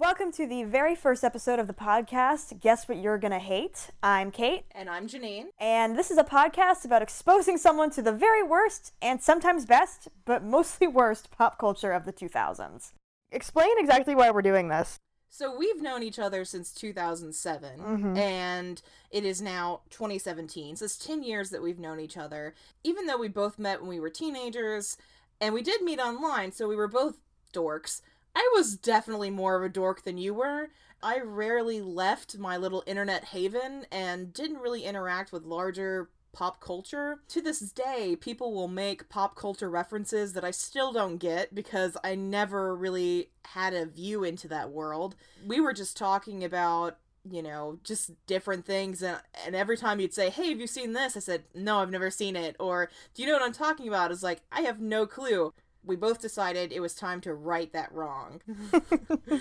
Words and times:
Welcome 0.00 0.32
to 0.32 0.46
the 0.46 0.62
very 0.62 0.94
first 0.94 1.22
episode 1.22 1.58
of 1.58 1.66
the 1.66 1.74
podcast, 1.74 2.58
Guess 2.58 2.88
What 2.88 2.96
You're 3.02 3.18
Gonna 3.18 3.38
Hate. 3.38 3.90
I'm 4.02 4.30
Kate, 4.30 4.64
And 4.72 4.88
I'm 4.88 5.06
Janine. 5.06 5.48
and 5.58 5.94
this 5.98 6.10
is 6.10 6.16
a 6.16 6.24
podcast 6.24 6.86
about 6.86 7.02
exposing 7.02 7.58
someone 7.58 7.90
to 7.90 8.00
the 8.00 8.10
very 8.10 8.42
worst 8.42 8.94
and 9.02 9.22
sometimes 9.22 9.66
best, 9.66 10.08
but 10.24 10.42
mostly 10.42 10.86
worst 11.02 11.30
pop 11.30 11.58
culture 11.58 11.92
of 11.92 12.06
the 12.06 12.14
2000s. 12.14 12.92
Explain 13.30 13.72
exactly 13.76 14.14
why 14.14 14.30
we're 14.30 14.40
doing 14.40 14.68
this. 14.68 14.96
So 15.28 15.54
we've 15.54 15.82
known 15.82 16.02
each 16.02 16.18
other 16.18 16.46
since 16.46 16.72
2007, 16.72 17.78
Mhm. 17.78 18.16
and 18.16 18.80
it 19.10 19.26
is 19.26 19.42
now 19.42 19.82
2017. 19.90 20.76
So 20.76 20.86
it's 20.86 20.96
10 20.96 21.22
years 21.22 21.50
that 21.50 21.60
we've 21.62 21.78
known 21.78 22.00
each 22.00 22.16
other. 22.16 22.54
Even 22.82 23.04
though 23.04 23.18
we 23.18 23.28
both 23.28 23.58
met 23.58 23.80
when 23.82 23.90
we 23.90 24.00
were 24.00 24.08
teenagers, 24.08 24.96
and 25.42 25.52
we 25.52 25.60
did 25.60 25.82
meet 25.82 26.00
online, 26.00 26.52
so 26.52 26.66
we 26.66 26.74
were 26.74 26.88
both 26.88 27.18
dorks. 27.52 28.00
I 28.34 28.50
was 28.54 28.76
definitely 28.76 29.30
more 29.30 29.56
of 29.56 29.62
a 29.62 29.68
dork 29.68 30.02
than 30.02 30.18
you 30.18 30.34
were. 30.34 30.68
I 31.02 31.20
rarely 31.20 31.80
left 31.80 32.38
my 32.38 32.56
little 32.56 32.82
internet 32.86 33.24
haven 33.26 33.86
and 33.90 34.32
didn't 34.32 34.58
really 34.58 34.84
interact 34.84 35.32
with 35.32 35.44
larger 35.44 36.10
pop 36.32 36.60
culture. 36.60 37.20
To 37.28 37.40
this 37.40 37.60
day, 37.72 38.16
people 38.16 38.52
will 38.54 38.68
make 38.68 39.08
pop 39.08 39.34
culture 39.34 39.70
references 39.70 40.34
that 40.34 40.44
I 40.44 40.50
still 40.50 40.92
don't 40.92 41.16
get 41.16 41.54
because 41.54 41.96
I 42.04 42.14
never 42.14 42.74
really 42.74 43.30
had 43.46 43.74
a 43.74 43.86
view 43.86 44.24
into 44.24 44.46
that 44.48 44.70
world. 44.70 45.16
We 45.46 45.60
were 45.60 45.72
just 45.72 45.96
talking 45.96 46.44
about 46.44 46.98
you 47.28 47.42
know, 47.42 47.78
just 47.84 48.12
different 48.26 48.64
things. 48.64 49.02
And, 49.02 49.20
and 49.44 49.54
every 49.54 49.76
time 49.76 50.00
you'd 50.00 50.14
say, 50.14 50.30
Hey, 50.30 50.50
have 50.50 50.60
you 50.60 50.66
seen 50.66 50.92
this? 50.92 51.16
I 51.16 51.20
said, 51.20 51.44
No, 51.54 51.80
I've 51.80 51.90
never 51.90 52.10
seen 52.10 52.36
it. 52.36 52.56
Or, 52.58 52.90
Do 53.14 53.22
you 53.22 53.28
know 53.28 53.34
what 53.34 53.42
I'm 53.42 53.52
talking 53.52 53.88
about? 53.88 54.10
It's 54.10 54.22
like, 54.22 54.40
I 54.50 54.62
have 54.62 54.80
no 54.80 55.06
clue. 55.06 55.52
We 55.84 55.96
both 55.96 56.20
decided 56.20 56.72
it 56.72 56.80
was 56.80 56.94
time 56.94 57.20
to 57.22 57.34
right 57.34 57.72
that 57.72 57.92
wrong. 57.92 58.40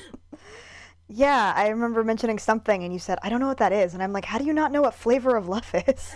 Yeah, 1.11 1.53
I 1.55 1.69
remember 1.69 2.03
mentioning 2.03 2.37
something, 2.37 2.83
and 2.83 2.93
you 2.93 2.99
said, 2.99 3.17
I 3.23 3.29
don't 3.29 3.39
know 3.39 3.47
what 3.47 3.57
that 3.57 3.73
is. 3.73 3.95
And 3.95 4.03
I'm 4.03 4.13
like, 4.13 4.25
how 4.25 4.37
do 4.37 4.45
you 4.45 4.53
not 4.53 4.71
know 4.71 4.83
what 4.83 4.93
flavor 4.93 5.35
of 5.35 5.49
love 5.49 5.73
is? 5.87 6.13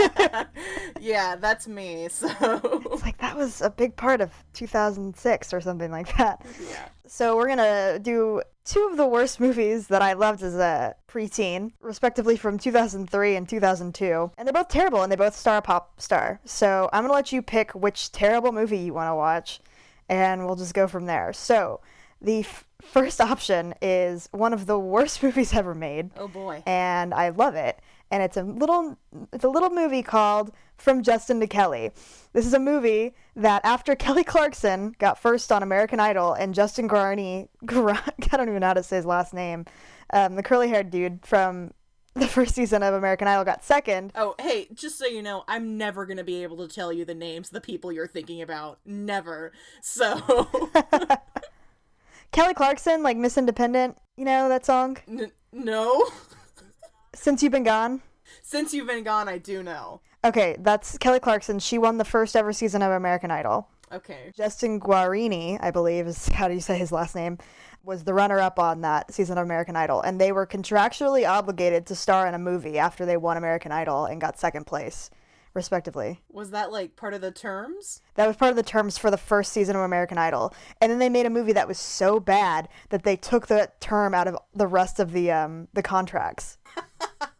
yeah, 1.00 1.36
that's 1.36 1.68
me. 1.68 2.08
So, 2.08 2.28
it's 2.92 3.02
like, 3.04 3.18
that 3.18 3.36
was 3.36 3.60
a 3.62 3.70
big 3.70 3.94
part 3.94 4.20
of 4.20 4.32
2006 4.54 5.54
or 5.54 5.60
something 5.60 5.92
like 5.92 6.16
that. 6.16 6.44
yeah. 6.68 6.88
So 7.06 7.36
we're 7.36 7.46
gonna 7.48 7.98
do 7.98 8.42
two 8.64 8.88
of 8.90 8.96
the 8.96 9.06
worst 9.06 9.38
movies 9.38 9.88
that 9.88 10.00
I 10.02 10.14
loved 10.14 10.42
as 10.42 10.54
a 10.54 10.94
preteen, 11.08 11.72
respectively 11.80 12.36
from 12.36 12.58
2003 12.58 13.36
and 13.36 13.48
2002, 13.48 14.30
and 14.38 14.48
they're 14.48 14.52
both 14.52 14.68
terrible, 14.68 15.02
and 15.02 15.12
they 15.12 15.16
both 15.16 15.36
star 15.36 15.58
a 15.58 15.62
pop 15.62 16.00
star. 16.00 16.40
So 16.46 16.88
I'm 16.92 17.02
gonna 17.04 17.12
let 17.12 17.30
you 17.30 17.42
pick 17.42 17.72
which 17.72 18.12
terrible 18.12 18.50
movie 18.50 18.78
you 18.78 18.94
want 18.94 19.10
to 19.10 19.14
watch, 19.14 19.60
and 20.12 20.44
we'll 20.46 20.56
just 20.56 20.74
go 20.74 20.86
from 20.86 21.06
there. 21.06 21.32
So 21.32 21.80
the 22.20 22.40
f- 22.40 22.66
first 22.82 23.20
option 23.20 23.74
is 23.80 24.28
one 24.32 24.52
of 24.52 24.66
the 24.66 24.78
worst 24.78 25.22
movies 25.24 25.54
ever 25.54 25.74
made, 25.74 26.10
Oh 26.16 26.28
boy. 26.28 26.62
and 26.66 27.14
I 27.14 27.30
love 27.30 27.54
it. 27.54 27.80
And 28.10 28.22
it's 28.22 28.36
a 28.36 28.42
little 28.42 28.98
it's 29.32 29.44
a 29.44 29.48
little 29.48 29.70
movie 29.70 30.02
called 30.02 30.52
From 30.76 31.02
Justin 31.02 31.40
to 31.40 31.46
Kelly. 31.46 31.92
This 32.34 32.44
is 32.46 32.52
a 32.52 32.58
movie 32.58 33.14
that 33.36 33.64
after 33.64 33.94
Kelly 34.04 34.22
Clarkson 34.22 34.94
got 34.98 35.18
first 35.18 35.50
on 35.50 35.62
American 35.62 35.98
Idol 35.98 36.34
and 36.34 36.54
Justin 36.54 36.88
Guarini, 36.90 37.48
Guar- 37.64 37.98
I 38.32 38.36
don't 38.36 38.48
even 38.50 38.60
know 38.60 38.66
how 38.66 38.74
to 38.74 38.82
say 38.82 38.96
his 38.96 39.06
last 39.06 39.32
name, 39.32 39.64
um, 40.12 40.36
the 40.36 40.42
curly 40.42 40.68
haired 40.68 40.90
dude 40.90 41.24
from 41.24 41.72
the 42.14 42.26
first 42.26 42.54
season 42.54 42.82
of 42.82 42.94
American 42.94 43.28
Idol 43.28 43.44
got 43.44 43.64
second. 43.64 44.12
Oh, 44.14 44.34
hey, 44.40 44.68
just 44.74 44.98
so 44.98 45.06
you 45.06 45.22
know, 45.22 45.44
I'm 45.48 45.78
never 45.78 46.04
going 46.06 46.16
to 46.18 46.24
be 46.24 46.42
able 46.42 46.66
to 46.66 46.72
tell 46.72 46.92
you 46.92 47.04
the 47.04 47.14
names 47.14 47.48
of 47.48 47.54
the 47.54 47.60
people 47.60 47.92
you're 47.92 48.06
thinking 48.06 48.42
about. 48.42 48.78
Never. 48.84 49.52
So, 49.80 50.20
Kelly 52.32 52.54
Clarkson, 52.54 53.02
like 53.02 53.16
Miss 53.16 53.38
Independent, 53.38 53.96
you 54.16 54.24
know 54.24 54.48
that 54.48 54.66
song? 54.66 54.98
n- 55.08 55.32
no. 55.52 56.06
Since 57.14 57.42
You've 57.42 57.52
Been 57.52 57.64
Gone? 57.64 58.02
Since 58.42 58.72
you've 58.72 58.86
been 58.86 59.04
gone, 59.04 59.28
I 59.28 59.38
do 59.38 59.62
know. 59.62 60.00
Okay, 60.24 60.56
that's 60.60 60.96
Kelly 60.98 61.20
Clarkson. 61.20 61.58
She 61.58 61.78
won 61.78 61.98
the 61.98 62.04
first 62.04 62.34
ever 62.34 62.52
season 62.52 62.82
of 62.82 62.90
American 62.92 63.30
Idol. 63.30 63.68
Okay. 63.92 64.32
Justin 64.34 64.80
Guarini, 64.80 65.58
I 65.60 65.70
believe 65.70 66.06
is 66.06 66.28
how 66.34 66.48
do 66.48 66.54
you 66.54 66.60
say 66.60 66.78
his 66.78 66.92
last 66.92 67.14
name, 67.14 67.38
was 67.84 68.04
the 68.04 68.14
runner 68.14 68.38
up 68.38 68.58
on 68.58 68.80
that 68.82 69.12
season 69.12 69.38
of 69.38 69.44
American 69.44 69.76
Idol. 69.76 70.00
And 70.00 70.20
they 70.20 70.32
were 70.32 70.46
contractually 70.46 71.28
obligated 71.28 71.86
to 71.86 71.94
star 71.94 72.26
in 72.26 72.34
a 72.34 72.38
movie 72.38 72.78
after 72.78 73.04
they 73.04 73.16
won 73.16 73.36
American 73.36 73.72
Idol 73.72 74.06
and 74.06 74.20
got 74.20 74.38
second 74.38 74.66
place, 74.66 75.10
respectively. 75.52 76.20
Was 76.30 76.50
that 76.52 76.70
like 76.70 76.94
part 76.94 77.12
of 77.12 77.20
the 77.20 77.32
terms? 77.32 78.00
That 78.14 78.28
was 78.28 78.36
part 78.36 78.50
of 78.50 78.56
the 78.56 78.62
terms 78.62 78.98
for 78.98 79.10
the 79.10 79.16
first 79.16 79.52
season 79.52 79.74
of 79.74 79.82
American 79.82 80.16
Idol. 80.16 80.54
And 80.80 80.92
then 80.92 81.00
they 81.00 81.08
made 81.08 81.26
a 81.26 81.30
movie 81.30 81.52
that 81.54 81.68
was 81.68 81.78
so 81.78 82.20
bad 82.20 82.68
that 82.90 83.02
they 83.02 83.16
took 83.16 83.48
the 83.48 83.70
term 83.80 84.14
out 84.14 84.28
of 84.28 84.36
the 84.54 84.68
rest 84.68 85.00
of 85.00 85.12
the 85.12 85.32
um, 85.32 85.68
the 85.72 85.82
contracts. 85.82 86.58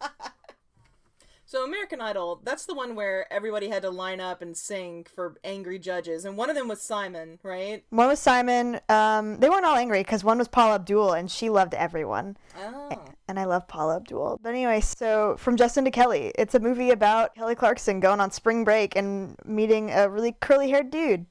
So 1.53 1.63
American 1.63 2.01
Idol, 2.01 2.41
that's 2.43 2.65
the 2.65 2.73
one 2.73 2.95
where 2.95 3.31
everybody 3.31 3.69
had 3.69 3.83
to 3.83 3.91
line 3.91 4.19
up 4.19 4.41
and 4.41 4.57
sing 4.57 5.05
for 5.13 5.35
angry 5.43 5.77
judges, 5.77 6.25
and 6.25 6.35
one 6.35 6.49
of 6.49 6.55
them 6.55 6.67
was 6.67 6.81
Simon, 6.81 7.37
right? 7.43 7.83
One 7.91 8.07
was 8.07 8.19
Simon. 8.19 8.79
Um, 8.89 9.39
they 9.39 9.51
weren't 9.51 9.63
all 9.63 9.75
angry 9.75 9.99
because 9.99 10.23
one 10.23 10.39
was 10.39 10.47
Paula 10.47 10.73
Abdul 10.73 11.13
and 11.13 11.29
she 11.29 11.51
loved 11.51 11.75
everyone. 11.75 12.37
Oh. 12.59 12.89
and 13.27 13.39
I 13.39 13.45
love 13.45 13.67
Paula 13.67 13.97
Abdul. 13.97 14.39
But 14.41 14.49
anyway, 14.49 14.81
so 14.81 15.35
from 15.37 15.55
Justin 15.55 15.85
to 15.85 15.91
Kelly, 15.91 16.31
it's 16.39 16.55
a 16.55 16.59
movie 16.59 16.89
about 16.89 17.35
Kelly 17.35 17.53
Clarkson 17.53 17.99
going 17.99 18.19
on 18.19 18.31
spring 18.31 18.63
break 18.63 18.95
and 18.95 19.35
meeting 19.45 19.91
a 19.91 20.09
really 20.09 20.31
curly 20.31 20.71
haired 20.71 20.89
dude. 20.89 21.27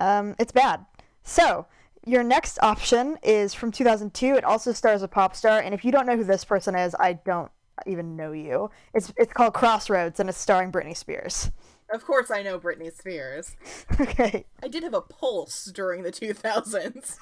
Um, 0.00 0.34
it's 0.40 0.50
bad. 0.50 0.84
So 1.22 1.66
your 2.04 2.24
next 2.24 2.58
option 2.60 3.18
is 3.22 3.54
from 3.54 3.70
2002. 3.70 4.34
It 4.34 4.42
also 4.42 4.72
stars 4.72 5.02
a 5.02 5.06
pop 5.06 5.36
star, 5.36 5.60
and 5.60 5.72
if 5.72 5.84
you 5.84 5.92
don't 5.92 6.06
know 6.06 6.16
who 6.16 6.24
this 6.24 6.44
person 6.44 6.74
is, 6.74 6.96
I 6.98 7.12
don't 7.12 7.52
even 7.86 8.16
know 8.16 8.32
you. 8.32 8.70
It's 8.92 9.12
it's 9.16 9.32
called 9.32 9.54
Crossroads, 9.54 10.20
and 10.20 10.28
it's 10.28 10.38
starring 10.38 10.72
Britney 10.72 10.96
Spears. 10.96 11.50
Of 11.90 12.04
course 12.04 12.30
I 12.30 12.42
know 12.42 12.58
Britney 12.58 12.92
Spears. 12.92 13.56
okay. 14.00 14.46
I 14.62 14.68
did 14.68 14.82
have 14.82 14.94
a 14.94 15.00
pulse 15.00 15.66
during 15.66 16.02
the 16.02 16.10
2000s. 16.10 17.18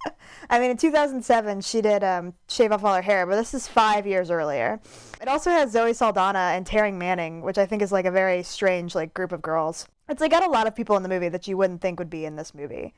I 0.50 0.58
mean, 0.58 0.70
in 0.70 0.76
2007, 0.76 1.60
she 1.60 1.80
did 1.80 2.02
um, 2.02 2.34
shave 2.48 2.72
off 2.72 2.82
all 2.82 2.94
her 2.94 3.02
hair, 3.02 3.26
but 3.26 3.36
this 3.36 3.54
is 3.54 3.68
five 3.68 4.06
years 4.06 4.30
earlier. 4.30 4.80
It 5.20 5.28
also 5.28 5.50
has 5.50 5.70
Zoe 5.70 5.92
Saldana 5.92 6.52
and 6.54 6.66
Taryn 6.66 6.94
Manning, 6.94 7.42
which 7.42 7.58
I 7.58 7.66
think 7.66 7.82
is 7.82 7.92
like 7.92 8.06
a 8.06 8.10
very 8.10 8.42
strange 8.42 8.94
like 8.94 9.14
group 9.14 9.32
of 9.32 9.42
girls. 9.42 9.86
It's 10.08 10.20
like 10.20 10.30
got 10.30 10.46
a 10.46 10.50
lot 10.50 10.66
of 10.66 10.74
people 10.74 10.96
in 10.96 11.02
the 11.02 11.08
movie 11.08 11.28
that 11.28 11.46
you 11.46 11.56
wouldn't 11.56 11.80
think 11.80 11.98
would 11.98 12.10
be 12.10 12.24
in 12.24 12.36
this 12.36 12.54
movie. 12.54 12.94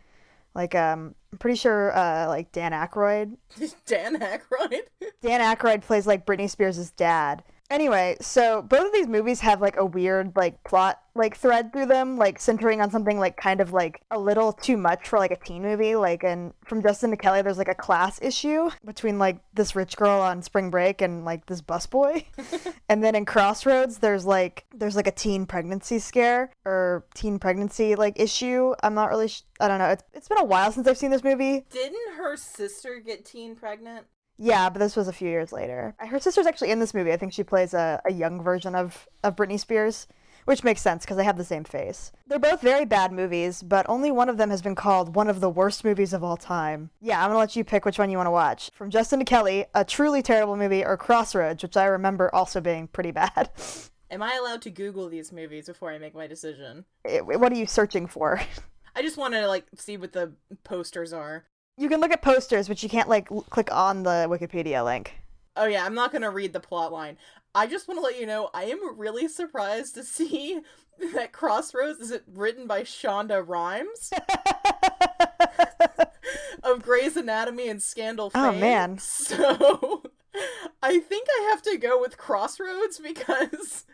Like, 0.54 0.75
um, 0.75 1.14
I'm 1.32 1.38
pretty 1.38 1.56
sure 1.56 1.97
uh, 1.97 2.26
like 2.28 2.53
Dan 2.53 2.72
Aykroyd. 2.72 3.36
Dan 3.86 4.19
Aykroyd? 4.19 4.82
Dan 5.22 5.41
Aykroyd 5.41 5.82
plays 5.82 6.06
like 6.06 6.26
Britney 6.26 6.48
Spears' 6.50 6.91
dad. 6.91 7.42
Anyway, 7.70 8.16
so 8.20 8.62
both 8.62 8.86
of 8.86 8.92
these 8.92 9.06
movies 9.06 9.40
have 9.40 9.60
like 9.60 9.76
a 9.76 9.84
weird 9.84 10.34
like 10.36 10.62
plot 10.64 11.02
like 11.14 11.36
thread 11.36 11.72
through 11.72 11.84
them, 11.86 12.16
like 12.16 12.40
centering 12.40 12.80
on 12.80 12.90
something 12.90 13.18
like 13.18 13.36
kind 13.36 13.60
of 13.60 13.72
like 13.72 14.00
a 14.10 14.18
little 14.18 14.52
too 14.52 14.76
much 14.76 15.08
for 15.08 15.18
like 15.18 15.32
a 15.32 15.36
teen 15.36 15.62
movie. 15.62 15.94
Like 15.94 16.24
and 16.24 16.54
from 16.64 16.80
Justin 16.82 17.10
to 17.10 17.16
Kelly, 17.16 17.42
there's 17.42 17.58
like 17.58 17.68
a 17.68 17.74
class 17.74 18.18
issue 18.22 18.70
between 18.86 19.18
like 19.18 19.40
this 19.52 19.76
rich 19.76 19.96
girl 19.96 20.20
on 20.20 20.40
spring 20.42 20.70
break 20.70 21.02
and 21.02 21.26
like 21.26 21.44
this 21.46 21.60
busboy. 21.60 22.24
and 22.88 23.04
then 23.04 23.14
in 23.14 23.26
Crossroads, 23.26 23.98
there's 23.98 24.24
like 24.24 24.64
there's 24.74 24.96
like 24.96 25.06
a 25.06 25.12
teen 25.12 25.44
pregnancy 25.44 25.98
scare 25.98 26.50
or 26.64 27.04
teen 27.14 27.38
pregnancy 27.38 27.96
like 27.96 28.18
issue. 28.18 28.74
I'm 28.82 28.94
not 28.94 29.10
really 29.10 29.28
sh- 29.28 29.42
I 29.60 29.68
don't 29.68 29.78
know. 29.78 29.90
It's 29.90 30.04
it's 30.14 30.28
been 30.28 30.38
a 30.38 30.44
while 30.44 30.72
since 30.72 30.86
I've 30.86 30.96
seen 30.96 31.10
this 31.10 31.24
movie. 31.24 31.66
Didn't 31.70 32.14
her 32.16 32.36
sister 32.36 32.98
get 33.04 33.26
teen 33.26 33.56
pregnant? 33.56 34.06
Yeah, 34.38 34.71
but 34.71 34.78
this 34.78 34.97
was 34.97 35.09
a 35.09 35.12
few 35.12 35.28
years 35.28 35.53
later. 35.53 35.94
Her 35.99 36.21
sister's 36.21 36.47
actually 36.47 36.71
in 36.71 36.78
this 36.78 36.94
movie. 36.94 37.12
I 37.12 37.16
think 37.16 37.32
she 37.32 37.43
plays 37.43 37.75
a, 37.75 38.00
a 38.04 38.12
young 38.12 38.41
version 38.43 38.75
of, 38.75 39.09
of 39.25 39.34
Britney 39.34 39.59
Spears, 39.59 40.06
which 40.44 40.62
makes 40.62 40.81
sense 40.81 41.04
because 41.04 41.16
they 41.16 41.25
have 41.25 41.37
the 41.37 41.44
same 41.44 41.65
face. 41.65 42.12
They're 42.26 42.38
both 42.38 42.62
very 42.62 42.84
bad 42.84 43.12
movies, 43.12 43.62
but 43.62 43.84
only 43.88 44.12
one 44.12 44.28
of 44.28 44.37
them 44.37 44.50
has 44.50 44.62
been 44.62 44.76
called 44.76 45.16
one 45.16 45.28
of 45.28 45.41
the 45.41 45.50
worst 45.50 45.84
movies 45.84 46.12
of 46.12 46.22
all 46.22 46.37
time. 46.37 46.91
Yeah, 47.00 47.22
I'm 47.22 47.31
gonna 47.31 47.38
let 47.41 47.56
you 47.56 47.65
pick 47.65 47.84
which 47.84 47.99
one 47.99 48.10
you 48.10 48.16
want 48.16 48.28
to 48.28 48.32
watch. 48.32 48.71
From 48.75 48.91
Justin 48.91 49.19
to 49.19 49.25
Kelly, 49.25 49.67
a 49.75 49.85
truly 49.85 50.23
terrible 50.23 50.56
movie, 50.56 50.84
or 50.84 50.96
Crossroads, 50.96 51.62
which 51.62 51.76
I 51.76 51.84
remember 51.87 52.32
also 52.34 52.61
being 52.61 52.87
pretty 52.87 53.11
bad. 53.11 53.50
Am 54.11 54.23
I 54.23 54.37
allowed 54.37 54.62
to 54.62 54.70
Google 54.70 55.08
these 55.08 55.32
movies 55.32 55.67
before 55.67 55.91
I 55.91 55.99
make 55.99 56.14
my 56.14 56.26
decision? 56.26 56.87
Eh, 57.05 57.20
what 57.20 57.52
are 57.52 57.56
you 57.56 57.67
searching 57.67 58.06
for? 58.06 58.41
I 58.96 59.02
just 59.02 59.19
want 59.19 59.34
to 59.34 59.46
like 59.46 59.67
see 59.76 59.96
what 59.96 60.12
the 60.12 60.32
posters 60.64 61.12
are. 61.12 61.44
You 61.78 61.88
can 61.88 62.00
look 62.00 62.10
at 62.10 62.22
posters, 62.22 62.66
but 62.66 62.82
you 62.82 62.88
can't 62.88 63.08
like 63.08 63.30
l- 63.30 63.46
click 63.50 63.72
on 63.72 64.02
the 64.02 64.26
Wikipedia 64.28 64.84
link. 64.84 65.14
Oh 65.56 65.66
yeah, 65.66 65.84
I'm 65.84 65.94
not 65.94 66.12
gonna 66.12 66.30
read 66.30 66.52
the 66.52 66.60
plot 66.60 66.92
line. 66.92 67.16
I 67.54 67.66
just 67.66 67.88
want 67.88 67.98
to 67.98 68.02
let 68.02 68.19
you 68.19 68.26
know 68.26 68.50
I 68.52 68.64
am 68.64 68.98
really 68.98 69.28
surprised 69.28 69.94
to 69.94 70.04
see 70.04 70.60
that 71.14 71.32
Crossroads 71.32 72.00
is 72.00 72.10
it 72.10 72.25
written 72.26 72.66
by 72.66 72.82
Shonda 72.82 73.46
Rhimes 73.46 74.12
of 76.62 76.82
Grey's 76.82 77.16
Anatomy 77.16 77.69
and 77.69 77.82
Scandal 77.82 78.31
oh, 78.34 78.50
fame. 78.50 78.56
Oh, 78.56 78.60
man. 78.60 78.98
So 78.98 80.02
I 80.82 80.98
think 80.98 81.28
I 81.31 81.48
have 81.50 81.62
to 81.62 81.78
go 81.78 82.00
with 82.00 82.19
Crossroads 82.19 82.98
because 82.98 83.86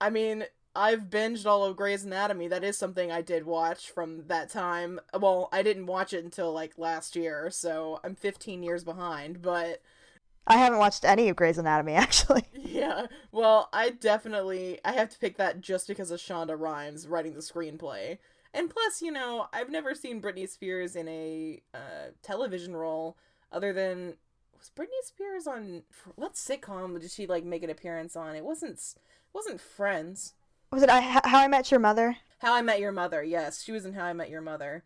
I 0.00 0.10
mean 0.10 0.44
I've 0.76 1.10
binged 1.10 1.46
all 1.46 1.64
of 1.64 1.76
Grey's 1.76 2.04
Anatomy. 2.04 2.48
That 2.48 2.64
is 2.64 2.76
something 2.76 3.12
I 3.12 3.22
did 3.22 3.46
watch 3.46 3.90
from 3.90 4.26
that 4.26 4.50
time. 4.50 5.00
Well, 5.18 5.48
I 5.52 5.62
didn't 5.62 5.86
watch 5.86 6.12
it 6.12 6.24
until 6.24 6.52
like 6.52 6.78
last 6.78 7.14
year, 7.14 7.50
so 7.50 8.00
I'm 8.02 8.14
15 8.14 8.62
years 8.62 8.82
behind, 8.84 9.40
but 9.40 9.80
I 10.46 10.58
haven't 10.58 10.78
watched 10.78 11.04
any 11.04 11.28
of 11.28 11.36
Grey's 11.36 11.58
Anatomy 11.58 11.92
actually. 11.94 12.44
yeah. 12.52 13.06
Well, 13.32 13.68
I 13.72 13.90
definitely 13.90 14.80
I 14.84 14.92
have 14.92 15.10
to 15.10 15.18
pick 15.18 15.36
that 15.36 15.60
just 15.60 15.86
because 15.88 16.10
of 16.10 16.20
Shonda 16.20 16.58
Rhimes 16.58 17.06
writing 17.06 17.34
the 17.34 17.40
screenplay. 17.40 18.18
And 18.52 18.70
plus, 18.70 19.02
you 19.02 19.10
know, 19.10 19.48
I've 19.52 19.70
never 19.70 19.94
seen 19.94 20.22
Britney 20.22 20.48
Spears 20.48 20.94
in 20.94 21.08
a 21.08 21.60
uh, 21.74 22.10
television 22.22 22.76
role 22.76 23.16
other 23.50 23.72
than 23.72 24.14
was 24.56 24.70
Britney 24.76 25.04
Spears 25.04 25.46
on 25.46 25.82
what 26.14 26.34
sitcom 26.34 27.00
did 27.00 27.10
she 27.10 27.26
like 27.26 27.44
make 27.44 27.62
an 27.62 27.70
appearance 27.70 28.16
on? 28.16 28.36
It 28.36 28.44
wasn't 28.44 28.78
it 28.78 29.34
wasn't 29.34 29.60
Friends. 29.60 30.34
Was 30.74 30.82
it 30.82 30.90
I, 30.90 31.00
How 31.00 31.38
I 31.38 31.46
Met 31.46 31.70
Your 31.70 31.78
Mother? 31.78 32.16
How 32.40 32.52
I 32.52 32.60
Met 32.60 32.80
Your 32.80 32.90
Mother. 32.90 33.22
Yes, 33.22 33.62
she 33.62 33.70
was 33.70 33.84
in 33.84 33.92
How 33.92 34.06
I 34.06 34.12
Met 34.12 34.28
Your 34.28 34.40
Mother. 34.40 34.82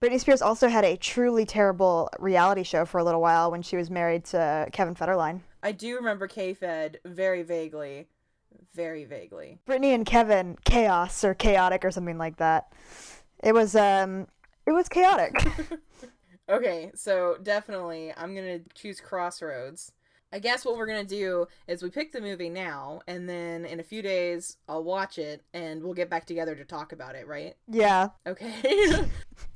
Britney 0.00 0.20
Spears 0.20 0.40
also 0.40 0.68
had 0.68 0.84
a 0.84 0.96
truly 0.96 1.44
terrible 1.44 2.08
reality 2.20 2.62
show 2.62 2.84
for 2.84 2.98
a 2.98 3.04
little 3.04 3.20
while 3.20 3.50
when 3.50 3.60
she 3.60 3.76
was 3.76 3.90
married 3.90 4.24
to 4.26 4.68
Kevin 4.70 4.94
Federline. 4.94 5.40
I 5.60 5.72
do 5.72 5.96
remember 5.96 6.28
K-Fed 6.28 7.00
very 7.04 7.42
vaguely. 7.42 8.06
Very 8.72 9.04
vaguely. 9.04 9.58
Britney 9.66 9.92
and 9.92 10.06
Kevin, 10.06 10.58
chaos 10.64 11.24
or 11.24 11.34
chaotic 11.34 11.84
or 11.84 11.90
something 11.90 12.18
like 12.18 12.36
that. 12.36 12.72
It 13.42 13.52
was 13.52 13.74
um 13.74 14.28
it 14.64 14.70
was 14.70 14.88
chaotic. 14.88 15.44
okay, 16.48 16.92
so 16.94 17.36
definitely 17.42 18.14
I'm 18.16 18.36
gonna 18.36 18.60
choose 18.74 19.00
Crossroads. 19.00 19.90
I 20.32 20.38
guess 20.38 20.64
what 20.64 20.76
we're 20.76 20.86
gonna 20.86 21.04
do 21.04 21.46
is 21.68 21.82
we 21.82 21.90
pick 21.90 22.12
the 22.12 22.20
movie 22.20 22.48
now, 22.48 23.02
and 23.06 23.28
then 23.28 23.64
in 23.64 23.80
a 23.80 23.82
few 23.82 24.00
days 24.00 24.56
I'll 24.68 24.84
watch 24.84 25.18
it, 25.18 25.42
and 25.52 25.82
we'll 25.82 25.94
get 25.94 26.08
back 26.08 26.26
together 26.26 26.54
to 26.54 26.64
talk 26.64 26.92
about 26.92 27.14
it, 27.14 27.26
right? 27.26 27.54
Yeah. 27.68 28.08
Okay. 28.26 29.04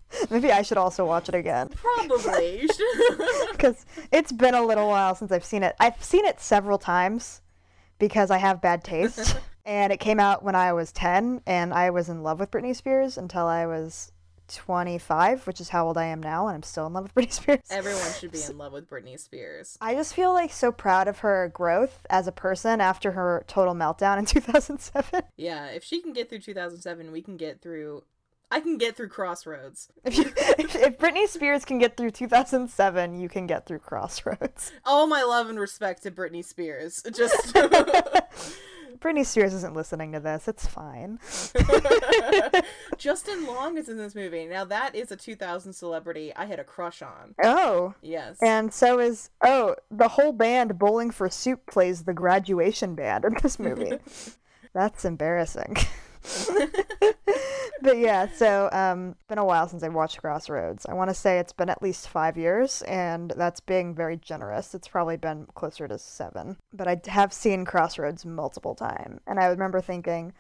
Maybe 0.31 0.53
I 0.53 0.63
should 0.63 0.79
also 0.79 1.05
watch 1.05 1.29
it 1.29 1.35
again. 1.35 1.69
Probably. 1.69 2.69
Because 3.53 3.87
it's 4.13 4.33
been 4.33 4.55
a 4.55 4.63
little 4.63 4.87
while 4.89 5.15
since 5.15 5.33
I've 5.33 5.45
seen 5.45 5.63
it. 5.63 5.75
I've 5.81 6.03
seen 6.03 6.27
it 6.27 6.41
several 6.41 6.77
times 6.79 7.41
because 7.99 8.31
I 8.31 8.37
have 8.37 8.61
bad 8.61 8.85
taste. 8.85 9.39
and 9.65 9.93
it 9.93 9.99
came 9.99 10.21
out 10.21 10.45
when 10.45 10.55
I 10.55 10.75
was 10.75 10.93
10, 10.93 11.41
and 11.47 11.73
I 11.73 11.89
was 11.91 12.11
in 12.11 12.23
love 12.23 12.39
with 12.39 12.51
Britney 12.51 12.77
Spears 12.77 13.17
until 13.17 13.47
I 13.47 13.65
was 13.67 14.13
25, 14.49 15.47
which 15.47 15.61
is 15.61 15.71
how 15.71 15.87
old 15.87 15.99
I 15.99 16.07
am 16.07 16.23
now, 16.23 16.47
and 16.49 16.55
I'm 16.55 16.63
still 16.63 16.87
in 16.87 16.93
love 16.93 17.05
with 17.05 17.15
Britney 17.15 17.33
Spears. 17.33 17.61
Everyone 17.71 18.13
should 18.19 18.33
be 18.33 18.43
in 18.49 18.59
love 18.59 18.73
with 18.73 18.89
Britney 18.89 19.19
Spears. 19.19 19.77
I 19.81 19.95
just 19.95 20.15
feel 20.15 20.33
like 20.33 20.53
so 20.53 20.73
proud 20.73 21.09
of 21.09 21.21
her 21.21 21.51
growth 21.53 22.07
as 22.11 22.27
a 22.27 22.33
person 22.33 22.81
after 22.81 23.13
her 23.13 23.45
total 23.47 23.75
meltdown 23.75 24.19
in 24.19 24.25
2007. 24.27 25.23
Yeah, 25.37 25.67
if 25.67 25.85
she 25.85 26.01
can 26.01 26.13
get 26.13 26.29
through 26.29 26.41
2007, 26.41 27.13
we 27.13 27.23
can 27.23 27.37
get 27.37 27.61
through 27.61 28.05
I 28.51 28.61
can 28.61 28.79
get 28.79 28.97
through 28.97 29.09
Crossroads. 29.09 29.89
If, 30.05 30.17
you, 30.17 30.25
if, 30.37 30.77
if 30.77 30.99
Britney 30.99 31.27
Spears 31.27 31.65
can 31.65 31.79
get 31.79 31.97
through 31.97 32.13
2007, 32.13 33.21
you 33.21 33.29
can 33.29 33.47
get 33.47 33.67
through 33.67 33.81
Crossroads. 33.81 34.73
All 34.85 35.07
my 35.07 35.23
love 35.23 35.49
and 35.49 35.59
respect 35.59 36.05
to 36.05 36.11
Britney 36.11 36.45
Spears. 36.45 37.03
Just 37.13 37.57
Britney 39.01 39.25
Spears 39.25 39.55
isn't 39.55 39.75
listening 39.75 40.13
to 40.13 40.21
this. 40.21 40.49
It's 40.49 40.67
fine. 40.67 41.19
Justin 42.99 43.47
Long 43.47 43.77
is 43.77 43.89
in 43.89 43.97
this 43.97 44.15
movie. 44.15 44.47
Now 44.47 44.65
that 44.65 44.95
is 44.95 45.13
a 45.13 45.17
2000 45.17 45.73
celebrity 45.73 46.33
I 46.35 46.47
had 46.47 46.59
a 46.59 46.65
crush 46.65 47.03
on. 47.03 47.35
Oh. 47.43 47.95
Yes. 48.03 48.39
And 48.43 48.73
so 48.73 48.99
is 48.99 49.31
oh, 49.43 49.77
the 49.91 50.09
whole 50.09 50.33
band 50.33 50.79
Bowling 50.79 51.11
for 51.11 51.29
Soup 51.29 51.65
plays 51.67 52.05
the 52.05 52.15
graduation 52.15 52.95
band 52.95 53.25
in 53.25 53.37
this 53.43 53.59
movie. 53.59 53.99
That's 54.75 55.05
embarrassing. 55.05 55.77
but 57.83 57.99
yeah, 57.99 58.29
so 58.35 58.69
um, 58.73 59.11
it's 59.11 59.25
been 59.29 59.39
a 59.39 59.45
while 59.45 59.69
since 59.69 59.83
I 59.83 59.89
watched 59.89 60.21
Crossroads. 60.21 60.87
I 60.87 60.95
want 60.95 61.11
to 61.11 61.15
say 61.15 61.39
it's 61.39 61.53
been 61.53 61.69
at 61.69 61.83
least 61.83 62.09
five 62.09 62.37
years, 62.37 62.83
and 62.83 63.33
that's 63.37 63.61
being 63.61 63.95
very 63.95 64.17
generous. 64.17 64.75
It's 64.75 64.89
probably 64.89 65.17
been 65.17 65.47
closer 65.55 65.87
to 65.89 65.99
seven. 65.99 66.57
But 66.73 66.89
I 66.89 67.01
have 67.07 67.33
seen 67.33 67.65
Crossroads 67.65 68.25
multiple 68.25 68.75
times, 68.75 69.21
and 69.27 69.39
I 69.39 69.47
remember 69.47 69.81
thinking, 69.81 70.33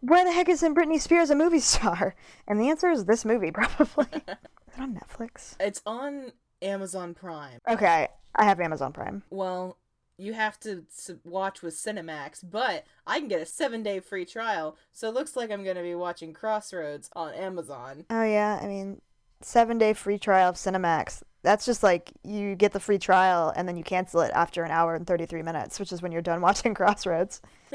where 0.00 0.24
the 0.24 0.32
heck 0.32 0.48
isn't 0.48 0.74
Britney 0.74 1.00
Spears 1.00 1.30
a 1.30 1.34
movie 1.34 1.60
star? 1.60 2.14
And 2.48 2.58
the 2.58 2.68
answer 2.68 2.90
is 2.90 3.04
this 3.04 3.24
movie, 3.24 3.50
probably. 3.52 4.06
is 4.12 4.22
it 4.26 4.80
on 4.80 4.94
Netflix? 4.94 5.54
It's 5.60 5.82
on 5.86 6.32
Amazon 6.62 7.14
Prime. 7.14 7.60
Okay, 7.68 8.08
I 8.34 8.44
have 8.44 8.60
Amazon 8.60 8.92
Prime. 8.92 9.22
Well, 9.30 9.76
you 10.20 10.34
have 10.34 10.60
to 10.60 10.84
watch 11.24 11.62
with 11.62 11.74
Cinemax, 11.74 12.44
but 12.48 12.84
I 13.06 13.18
can 13.18 13.28
get 13.28 13.40
a 13.40 13.46
seven 13.46 13.82
day 13.82 14.00
free 14.00 14.24
trial, 14.24 14.76
so 14.92 15.08
it 15.08 15.14
looks 15.14 15.36
like 15.36 15.50
I'm 15.50 15.64
going 15.64 15.76
to 15.76 15.82
be 15.82 15.94
watching 15.94 16.32
Crossroads 16.32 17.10
on 17.16 17.32
Amazon. 17.34 18.04
Oh, 18.10 18.22
yeah, 18.22 18.60
I 18.62 18.66
mean, 18.66 19.00
seven 19.40 19.78
day 19.78 19.92
free 19.92 20.18
trial 20.18 20.50
of 20.50 20.56
Cinemax. 20.56 21.22
That's 21.42 21.64
just 21.64 21.82
like 21.82 22.12
you 22.22 22.54
get 22.54 22.72
the 22.72 22.80
free 22.80 22.98
trial 22.98 23.50
and 23.56 23.66
then 23.66 23.78
you 23.78 23.82
cancel 23.82 24.20
it 24.20 24.30
after 24.34 24.62
an 24.62 24.70
hour 24.70 24.94
and 24.94 25.06
33 25.06 25.42
minutes, 25.42 25.80
which 25.80 25.90
is 25.90 26.02
when 26.02 26.12
you're 26.12 26.20
done 26.20 26.40
watching 26.42 26.74
Crossroads. 26.74 27.40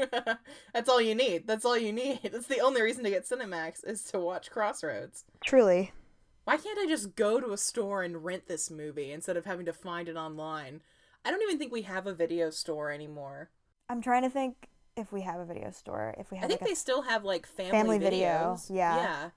That's 0.72 0.88
all 0.88 1.00
you 1.00 1.14
need. 1.14 1.48
That's 1.48 1.64
all 1.64 1.76
you 1.76 1.92
need. 1.92 2.20
That's 2.32 2.46
the 2.46 2.60
only 2.60 2.82
reason 2.82 3.02
to 3.04 3.10
get 3.10 3.24
Cinemax 3.24 3.84
is 3.84 4.04
to 4.04 4.20
watch 4.20 4.50
Crossroads. 4.50 5.24
Truly. 5.44 5.92
Why 6.44 6.58
can't 6.58 6.78
I 6.78 6.86
just 6.86 7.16
go 7.16 7.40
to 7.40 7.52
a 7.52 7.56
store 7.56 8.04
and 8.04 8.24
rent 8.24 8.46
this 8.46 8.70
movie 8.70 9.10
instead 9.10 9.36
of 9.36 9.46
having 9.46 9.66
to 9.66 9.72
find 9.72 10.08
it 10.08 10.14
online? 10.14 10.80
I 11.26 11.30
don't 11.32 11.42
even 11.42 11.58
think 11.58 11.72
we 11.72 11.82
have 11.82 12.06
a 12.06 12.14
video 12.14 12.50
store 12.50 12.92
anymore. 12.92 13.50
I'm 13.88 14.00
trying 14.00 14.22
to 14.22 14.30
think 14.30 14.68
if 14.96 15.10
we 15.10 15.22
have 15.22 15.40
a 15.40 15.44
video 15.44 15.72
store. 15.72 16.14
If 16.18 16.30
we 16.30 16.36
have, 16.36 16.44
I 16.44 16.48
think 16.48 16.60
like 16.60 16.70
they 16.70 16.74
still 16.74 17.02
have 17.02 17.24
like 17.24 17.46
family, 17.46 17.72
family 17.72 17.98
videos. 17.98 18.68
video. 18.68 18.78
Yeah, 18.78 18.96
yeah, 18.96 19.30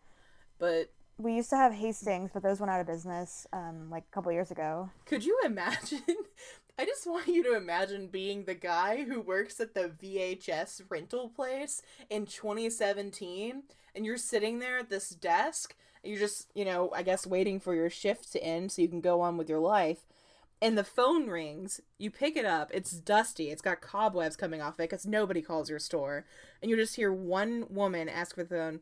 but 0.60 0.92
we 1.18 1.34
used 1.34 1.50
to 1.50 1.58
have 1.58 1.74
Hastings, 1.74 2.30
but 2.32 2.44
those 2.44 2.60
went 2.60 2.70
out 2.70 2.80
of 2.80 2.86
business 2.86 3.48
um, 3.54 3.90
like 3.90 4.04
a 4.04 4.14
couple 4.14 4.32
years 4.32 4.52
ago. 4.52 4.92
Could 5.08 5.26
you 5.26 5.40
imagine? 5.44 6.04
I 6.78 6.86
just 6.86 7.08
want 7.08 7.28
you 7.28 7.44
to 7.44 7.56
imagine 7.56 8.08
being 8.08 8.46
the 8.46 8.54
guy 8.54 9.04
who 9.04 9.20
works 9.20 9.60
at 9.60 9.74
the 9.74 9.92
VHS 10.02 10.84
rental 10.90 11.28
place 11.28 11.82
in 12.12 12.28
2017, 12.28 13.64
and 13.96 14.06
you're 14.06 14.16
sitting 14.16 14.60
there 14.60 14.78
at 14.78 14.92
this 14.92 15.10
desk. 15.10 15.76
And 16.04 16.12
you're 16.12 16.22
just, 16.22 16.48
you 16.56 16.64
know, 16.64 16.92
I 16.96 17.04
guess 17.04 17.28
waiting 17.28 17.60
for 17.60 17.76
your 17.76 17.90
shift 17.90 18.32
to 18.32 18.42
end 18.42 18.72
so 18.72 18.82
you 18.82 18.88
can 18.88 19.02
go 19.02 19.20
on 19.20 19.36
with 19.36 19.50
your 19.50 19.60
life 19.60 20.06
and 20.62 20.78
the 20.78 20.84
phone 20.84 21.28
rings 21.28 21.82
you 21.98 22.12
pick 22.12 22.36
it 22.36 22.46
up 22.46 22.70
it's 22.74 22.92
dusty 22.92 23.50
it's 23.50 23.62
got 23.62 23.82
cobwebs 23.82 24.36
coming 24.36 24.62
off 24.62 24.80
it 24.80 24.90
because 24.90 25.06
nobody 25.06 25.42
calls 25.42 25.70
your 25.70 25.80
store 25.80 26.26
and 26.62 26.70
you 26.70 26.76
just 26.76 26.96
hear 26.96 27.12
one 27.12 27.66
woman 27.70 28.10
ask 28.10 28.36
for 28.36 28.44
the 28.44 28.50
phone 28.50 28.82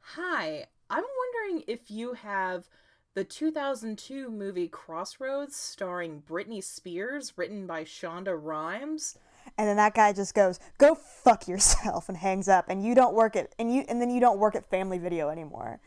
hi 0.00 0.66
i'm 0.90 1.04
wondering 1.04 1.64
if 1.66 1.90
you 1.90 2.14
have 2.14 2.68
the 3.14 3.24
2002 3.24 4.30
movie 4.30 4.68
crossroads 4.68 5.56
starring 5.56 6.22
britney 6.28 6.62
spears 6.62 7.32
written 7.36 7.66
by 7.66 7.82
shonda 7.82 8.38
rhimes? 8.40 9.18
And 9.56 9.66
then 9.66 9.76
that 9.76 9.94
guy 9.94 10.12
just 10.12 10.34
goes 10.34 10.60
go 10.78 10.94
fuck 10.94 11.48
yourself 11.48 12.08
and 12.08 12.16
hangs 12.18 12.48
up 12.48 12.66
and 12.68 12.84
you 12.84 12.94
don't 12.94 13.14
work 13.14 13.34
at 13.34 13.52
and 13.58 13.74
you 13.74 13.84
and 13.88 14.00
then 14.00 14.10
you 14.10 14.20
don't 14.20 14.38
work 14.38 14.54
at 14.54 14.70
family 14.70 14.98
video 14.98 15.30
anymore 15.30 15.80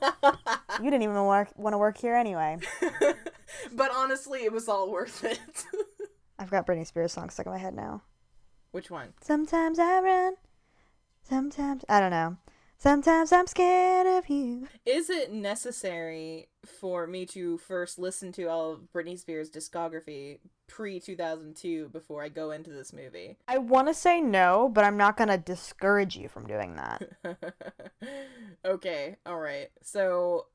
you 0.82 0.90
didn't 0.90 1.02
even 1.02 1.24
work, 1.24 1.48
want 1.56 1.74
to 1.74 1.78
work 1.78 1.98
here 1.98 2.14
anyway 2.14 2.58
but 3.72 3.90
honestly, 3.94 4.44
it 4.44 4.52
was 4.52 4.68
all 4.68 4.90
worth 4.90 5.24
it. 5.24 5.40
I've 6.38 6.50
got 6.50 6.66
Britney 6.66 6.86
Spears 6.86 7.12
song 7.12 7.30
stuck 7.30 7.46
in 7.46 7.52
my 7.52 7.58
head 7.58 7.74
now. 7.74 8.02
Which 8.70 8.90
one? 8.90 9.14
Sometimes 9.20 9.78
I 9.78 10.00
run. 10.00 10.34
Sometimes 11.22 11.84
I 11.88 12.00
don't 12.00 12.10
know. 12.10 12.36
Sometimes 12.80 13.32
I'm 13.32 13.48
scared 13.48 14.06
of 14.06 14.28
you. 14.28 14.68
Is 14.86 15.10
it 15.10 15.32
necessary 15.32 16.48
for 16.64 17.08
me 17.08 17.26
to 17.26 17.58
first 17.58 17.98
listen 17.98 18.30
to 18.32 18.44
all 18.44 18.72
of 18.72 18.92
Britney 18.94 19.18
Spears' 19.18 19.50
discography 19.50 20.38
pre 20.68 21.00
2002 21.00 21.88
before 21.88 22.22
I 22.22 22.28
go 22.28 22.52
into 22.52 22.70
this 22.70 22.92
movie? 22.92 23.36
I 23.48 23.58
want 23.58 23.88
to 23.88 23.94
say 23.94 24.20
no, 24.20 24.70
but 24.72 24.84
I'm 24.84 24.96
not 24.96 25.16
going 25.16 25.28
to 25.28 25.38
discourage 25.38 26.16
you 26.16 26.28
from 26.28 26.46
doing 26.46 26.76
that. 26.76 27.02
okay, 28.64 29.16
all 29.26 29.40
right. 29.40 29.70
So 29.82 30.46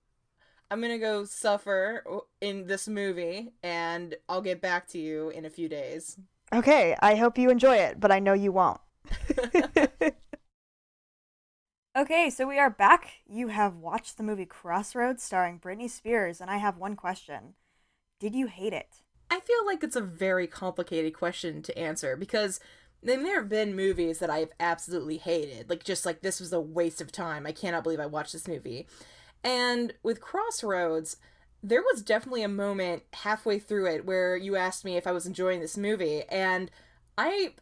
I'm 0.74 0.82
gonna 0.82 0.98
go 0.98 1.24
suffer 1.24 2.04
in 2.42 2.66
this 2.66 2.88
movie, 2.88 3.52
and 3.62 4.16
I'll 4.28 4.42
get 4.42 4.60
back 4.60 4.88
to 4.88 4.98
you 4.98 5.30
in 5.30 5.46
a 5.46 5.50
few 5.52 5.70
days. 5.70 6.18
Okay, 6.52 6.96
I 7.00 7.14
hope 7.14 7.38
you 7.38 7.52
enjoy 7.52 7.76
it, 7.76 8.00
but 8.00 8.12
I 8.12 8.18
know 8.18 8.34
you 8.34 8.52
won't. 8.52 8.82
okay, 11.96 12.32
so 12.32 12.48
we 12.48 12.58
are 12.58 12.72
back. 12.72 13.08
You 13.28 13.50
have 13.50 13.76
watched 13.76 14.18
the 14.18 14.24
movie 14.24 14.48
Crossroads 14.48 15.22
starring 15.22 15.60
Britney 15.60 15.88
Spears, 15.88 16.42
and 16.42 16.50
I 16.50 16.58
have 16.58 16.80
one 16.80 16.96
question. 16.96 17.54
Did 18.20 18.34
you 18.34 18.48
hate 18.48 18.74
it? 18.74 19.04
I 19.30 19.42
feel 19.42 19.64
like 19.68 19.84
it's 19.84 19.96
a 19.96 20.02
very 20.02 20.48
complicated 20.48 21.14
question 21.14 21.62
to 21.62 21.78
answer 21.78 22.18
because 22.18 22.60
then 23.04 23.22
there 23.22 23.36
have 23.36 23.50
been 23.50 23.76
movies 23.76 24.18
that 24.18 24.32
I've 24.32 24.54
absolutely 24.60 25.18
hated. 25.18 25.70
Like, 25.70 25.84
just 25.84 26.04
like 26.04 26.22
this 26.22 26.40
was 26.40 26.52
a 26.52 26.60
waste 26.60 27.00
of 27.00 27.12
time. 27.12 27.46
I 27.46 27.52
cannot 27.52 27.84
believe 27.84 28.00
I 28.00 28.08
watched 28.08 28.34
this 28.34 28.48
movie. 28.48 28.88
And 29.44 29.94
with 30.04 30.22
Crossroads, 30.22 31.18
there 31.62 31.82
was 31.82 32.02
definitely 32.02 32.44
a 32.44 32.50
moment 32.50 33.04
halfway 33.14 33.60
through 33.60 33.88
it 33.88 34.06
where 34.06 34.36
you 34.36 34.56
asked 34.56 34.86
me 34.86 34.98
if 34.98 35.08
I 35.08 35.12
was 35.12 35.26
enjoying 35.26 35.60
this 35.60 35.78
movie, 35.78 36.24
and 36.30 36.70
I 37.18 37.54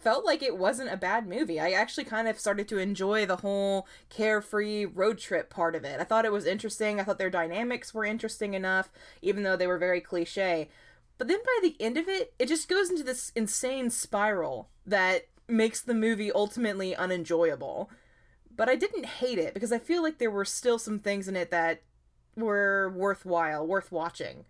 felt 0.00 0.24
like 0.24 0.42
it 0.42 0.56
wasn't 0.56 0.92
a 0.92 0.96
bad 0.96 1.28
movie. 1.28 1.60
I 1.60 1.72
actually 1.72 2.04
kind 2.04 2.26
of 2.26 2.40
started 2.40 2.68
to 2.68 2.78
enjoy 2.78 3.26
the 3.26 3.36
whole 3.36 3.86
carefree 4.08 4.86
road 4.86 5.18
trip 5.18 5.50
part 5.50 5.74
of 5.74 5.84
it. 5.84 6.00
I 6.00 6.04
thought 6.04 6.24
it 6.24 6.32
was 6.32 6.46
interesting. 6.46 6.98
I 6.98 7.04
thought 7.04 7.18
their 7.18 7.28
dynamics 7.30 7.92
were 7.92 8.04
interesting 8.04 8.54
enough, 8.54 8.90
even 9.20 9.42
though 9.42 9.56
they 9.56 9.66
were 9.66 9.78
very 9.78 10.00
cliche. 10.00 10.70
But 11.18 11.28
then 11.28 11.40
by 11.44 11.58
the 11.62 11.76
end 11.78 11.98
of 11.98 12.08
it, 12.08 12.32
it 12.38 12.48
just 12.48 12.68
goes 12.68 12.88
into 12.88 13.02
this 13.02 13.30
insane 13.36 13.90
spiral 13.90 14.70
that 14.86 15.26
makes 15.46 15.82
the 15.82 15.92
movie 15.92 16.32
ultimately 16.32 16.96
unenjoyable. 16.96 17.90
But 18.54 18.68
I 18.68 18.76
didn't 18.76 19.06
hate 19.06 19.38
it 19.38 19.54
because 19.54 19.72
I 19.72 19.78
feel 19.78 20.02
like 20.02 20.18
there 20.18 20.30
were 20.30 20.44
still 20.44 20.78
some 20.78 20.98
things 20.98 21.28
in 21.28 21.36
it 21.36 21.50
that 21.50 21.82
were 22.36 22.92
worthwhile, 22.94 23.66
worth 23.66 23.90
watching. 23.90 24.44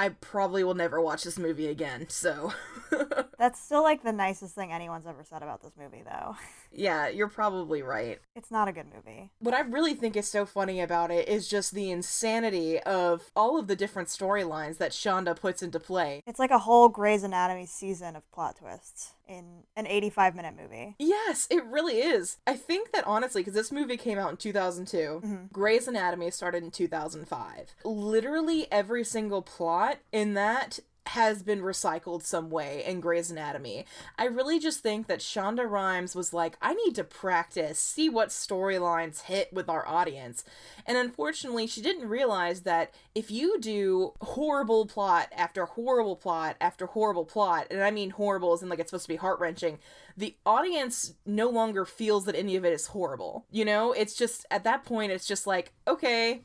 I 0.00 0.08
probably 0.08 0.64
will 0.64 0.72
never 0.72 0.98
watch 0.98 1.24
this 1.24 1.38
movie 1.38 1.66
again, 1.66 2.06
so. 2.08 2.54
That's 3.38 3.60
still 3.60 3.82
like 3.82 4.02
the 4.02 4.12
nicest 4.12 4.54
thing 4.54 4.72
anyone's 4.72 5.06
ever 5.06 5.22
said 5.22 5.42
about 5.42 5.62
this 5.62 5.72
movie, 5.78 6.02
though. 6.02 6.36
yeah, 6.72 7.08
you're 7.08 7.28
probably 7.28 7.82
right. 7.82 8.18
It's 8.34 8.50
not 8.50 8.66
a 8.66 8.72
good 8.72 8.86
movie. 8.94 9.30
What 9.40 9.52
I 9.52 9.60
really 9.60 9.92
think 9.92 10.16
is 10.16 10.26
so 10.26 10.46
funny 10.46 10.80
about 10.80 11.10
it 11.10 11.28
is 11.28 11.48
just 11.48 11.74
the 11.74 11.90
insanity 11.90 12.80
of 12.80 13.30
all 13.36 13.58
of 13.58 13.66
the 13.66 13.76
different 13.76 14.08
storylines 14.08 14.78
that 14.78 14.92
Shonda 14.92 15.38
puts 15.38 15.62
into 15.62 15.78
play. 15.78 16.22
It's 16.26 16.38
like 16.38 16.50
a 16.50 16.60
whole 16.60 16.88
Grey's 16.88 17.22
Anatomy 17.22 17.66
season 17.66 18.16
of 18.16 18.30
plot 18.32 18.56
twists 18.56 19.12
in 19.30 19.62
an 19.76 19.86
85 19.86 20.34
minute 20.34 20.54
movie. 20.60 20.96
Yes, 20.98 21.46
it 21.50 21.64
really 21.64 21.98
is. 22.00 22.38
I 22.46 22.56
think 22.56 22.92
that 22.92 23.06
honestly, 23.06 23.40
because 23.40 23.54
this 23.54 23.72
movie 23.72 23.96
came 23.96 24.18
out 24.18 24.30
in 24.30 24.36
2002, 24.36 24.90
Mm-hmm. 24.90 25.36
Grey's 25.52 25.86
Anatomy 25.88 26.30
started 26.30 26.62
in 26.64 26.70
2005. 26.70 27.74
Literally 27.84 28.66
every 28.72 29.04
single 29.04 29.42
plot 29.42 29.98
in 30.12 30.34
that 30.34 30.80
has 31.06 31.42
been 31.42 31.60
recycled 31.60 32.22
some 32.22 32.50
way 32.50 32.84
in 32.86 33.00
Grey's 33.00 33.30
Anatomy. 33.30 33.84
I 34.18 34.26
really 34.26 34.58
just 34.58 34.80
think 34.80 35.06
that 35.06 35.20
Shonda 35.20 35.68
Rhimes 35.68 36.14
was 36.14 36.32
like, 36.32 36.56
I 36.60 36.74
need 36.74 36.94
to 36.96 37.04
practice, 37.04 37.80
see 37.80 38.08
what 38.08 38.28
storylines 38.28 39.22
hit 39.22 39.52
with 39.52 39.68
our 39.68 39.86
audience. 39.86 40.44
And 40.86 40.96
unfortunately, 40.96 41.66
she 41.66 41.80
didn't 41.80 42.08
realize 42.08 42.62
that 42.62 42.94
if 43.14 43.30
you 43.30 43.60
do 43.60 44.12
horrible 44.20 44.86
plot 44.86 45.28
after 45.36 45.64
horrible 45.66 46.16
plot 46.16 46.56
after 46.60 46.86
horrible 46.86 47.24
plot, 47.24 47.66
and 47.70 47.82
I 47.82 47.90
mean 47.90 48.10
horrible 48.10 48.52
as 48.52 48.62
in 48.62 48.68
like 48.68 48.78
it's 48.78 48.90
supposed 48.90 49.06
to 49.06 49.12
be 49.12 49.16
heart 49.16 49.40
wrenching, 49.40 49.78
the 50.16 50.36
audience 50.44 51.14
no 51.24 51.48
longer 51.48 51.84
feels 51.84 52.24
that 52.26 52.36
any 52.36 52.56
of 52.56 52.64
it 52.64 52.72
is 52.72 52.86
horrible. 52.86 53.46
You 53.50 53.64
know, 53.64 53.92
it's 53.92 54.14
just 54.14 54.46
at 54.50 54.64
that 54.64 54.84
point, 54.84 55.12
it's 55.12 55.26
just 55.26 55.46
like, 55.46 55.72
okay, 55.88 56.42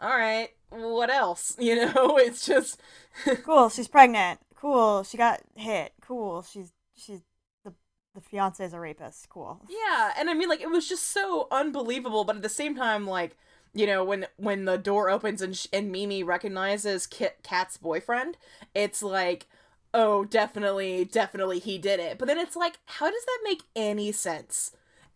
all 0.00 0.10
right, 0.10 0.50
what 0.70 1.10
else? 1.10 1.56
You 1.60 1.76
know, 1.76 2.16
it's 2.18 2.46
just 2.46 2.80
cool, 3.44 3.68
she's 3.68 3.88
pregnant. 3.88 4.40
Cool, 4.54 5.02
she 5.04 5.16
got 5.16 5.40
hit. 5.54 5.92
Cool, 6.00 6.42
she's 6.42 6.72
she's 6.96 7.20
the 7.64 7.72
the 8.14 8.20
fiance 8.20 8.64
is 8.64 8.72
a 8.74 8.80
rapist. 8.80 9.28
Cool. 9.28 9.60
yeah. 9.68 10.12
And 10.18 10.28
I 10.30 10.34
mean, 10.34 10.48
like, 10.48 10.60
it 10.60 10.70
was 10.70 10.88
just 10.88 11.06
so 11.12 11.46
unbelievable, 11.50 12.24
but 12.24 12.36
at 12.36 12.42
the 12.42 12.48
same 12.48 12.74
time, 12.76 13.06
like. 13.06 13.36
You 13.74 13.86
know 13.86 14.02
when 14.02 14.26
when 14.38 14.64
the 14.64 14.78
door 14.78 15.10
opens 15.10 15.42
and 15.42 15.54
sh- 15.54 15.66
and 15.74 15.92
Mimi 15.92 16.22
recognizes 16.22 17.06
Kit 17.06 17.36
Kat's 17.42 17.76
boyfriend, 17.76 18.38
it's 18.74 19.02
like, 19.02 19.46
oh, 19.92 20.24
definitely, 20.24 21.04
definitely 21.04 21.58
he 21.58 21.76
did 21.76 22.00
it. 22.00 22.18
But 22.18 22.28
then 22.28 22.38
it's 22.38 22.56
like, 22.56 22.78
how 22.86 23.10
does 23.10 23.24
that 23.26 23.40
make 23.44 23.62
any 23.76 24.10
sense? 24.10 24.72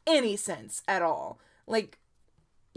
Any 0.07 0.37
sense 0.37 0.83
at 0.87 1.01
all? 1.01 1.41
Like, 1.67 1.99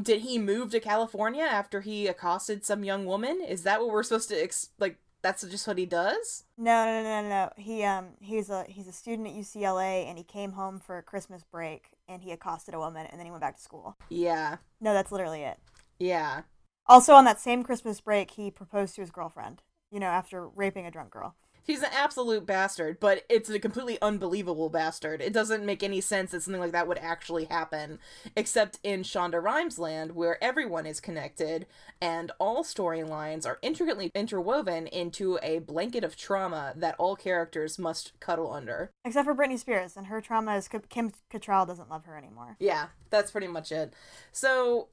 did 0.01 0.21
he 0.21 0.37
move 0.37 0.71
to 0.71 0.79
California 0.79 1.43
after 1.43 1.81
he 1.81 2.07
accosted 2.07 2.65
some 2.65 2.83
young 2.83 3.05
woman? 3.05 3.41
Is 3.47 3.63
that 3.63 3.79
what 3.81 3.89
we're 3.89 4.03
supposed 4.03 4.29
to 4.29 4.41
ex- 4.43 4.69
like? 4.79 4.97
That's 5.21 5.41
just 5.41 5.65
what 5.67 5.79
he 5.79 5.87
does. 5.87 6.43
No, 6.55 6.85
no, 6.85 7.01
no, 7.01 7.21
no, 7.23 7.29
no. 7.29 7.49
He 7.57 7.83
um 7.83 8.09
he's 8.21 8.51
a 8.51 8.63
he's 8.67 8.87
a 8.87 8.91
student 8.91 9.27
at 9.27 9.33
UCLA 9.33 10.05
and 10.07 10.19
he 10.19 10.23
came 10.23 10.51
home 10.51 10.79
for 10.79 10.99
a 10.99 11.03
Christmas 11.03 11.43
break 11.43 11.89
and 12.07 12.21
he 12.21 12.31
accosted 12.31 12.75
a 12.75 12.79
woman 12.79 13.07
and 13.07 13.19
then 13.19 13.25
he 13.25 13.31
went 13.31 13.41
back 13.41 13.55
to 13.55 13.61
school. 13.61 13.97
Yeah, 14.09 14.57
No, 14.79 14.93
that's 14.93 15.11
literally 15.11 15.41
it. 15.41 15.57
yeah. 15.97 16.41
Also 16.85 17.13
on 17.15 17.25
that 17.25 17.39
same 17.39 17.63
Christmas 17.63 17.99
break, 18.01 18.31
he 18.31 18.51
proposed 18.51 18.93
to 18.95 19.01
his 19.01 19.09
girlfriend. 19.09 19.63
You 19.91 19.99
know, 19.99 20.07
after 20.07 20.47
raping 20.47 20.85
a 20.85 20.91
drunk 20.91 21.09
girl. 21.09 21.35
He's 21.65 21.81
an 21.81 21.89
absolute 21.91 22.45
bastard, 22.45 22.99
but 22.99 23.23
it's 23.27 23.49
a 23.49 23.59
completely 23.59 23.97
unbelievable 24.01 24.69
bastard. 24.69 25.19
It 25.19 25.33
doesn't 25.33 25.65
make 25.65 25.81
any 25.81 25.99
sense 25.99 26.31
that 26.31 26.43
something 26.43 26.61
like 26.61 26.71
that 26.73 26.87
would 26.87 26.99
actually 26.99 27.45
happen, 27.45 27.97
except 28.35 28.79
in 28.83 29.01
Shonda 29.01 29.41
Rhimes 29.41 29.79
land, 29.79 30.11
where 30.11 30.41
everyone 30.43 30.85
is 30.85 30.99
connected 30.99 31.65
and 31.99 32.31
all 32.39 32.63
storylines 32.63 33.47
are 33.47 33.57
intricately 33.63 34.11
interwoven 34.13 34.85
into 34.87 35.39
a 35.41 35.59
blanket 35.59 36.03
of 36.03 36.15
trauma 36.15 36.73
that 36.75 36.95
all 36.99 37.15
characters 37.15 37.79
must 37.79 38.19
cuddle 38.19 38.53
under. 38.53 38.91
Except 39.03 39.25
for 39.25 39.33
Britney 39.33 39.57
Spears, 39.57 39.97
and 39.97 40.07
her 40.07 40.21
trauma 40.21 40.55
is 40.55 40.67
Kim 40.67 41.11
Cattrall 41.33 41.65
doesn't 41.65 41.89
love 41.89 42.05
her 42.05 42.15
anymore. 42.15 42.57
Yeah, 42.59 42.87
that's 43.09 43.31
pretty 43.31 43.47
much 43.47 43.71
it. 43.71 43.93
So, 44.31 44.89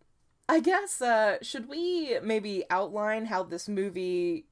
I 0.48 0.60
guess, 0.60 1.02
uh, 1.02 1.36
should 1.42 1.68
we 1.68 2.18
maybe 2.22 2.64
outline 2.70 3.26
how 3.26 3.42
this 3.42 3.68
movie 3.68 4.46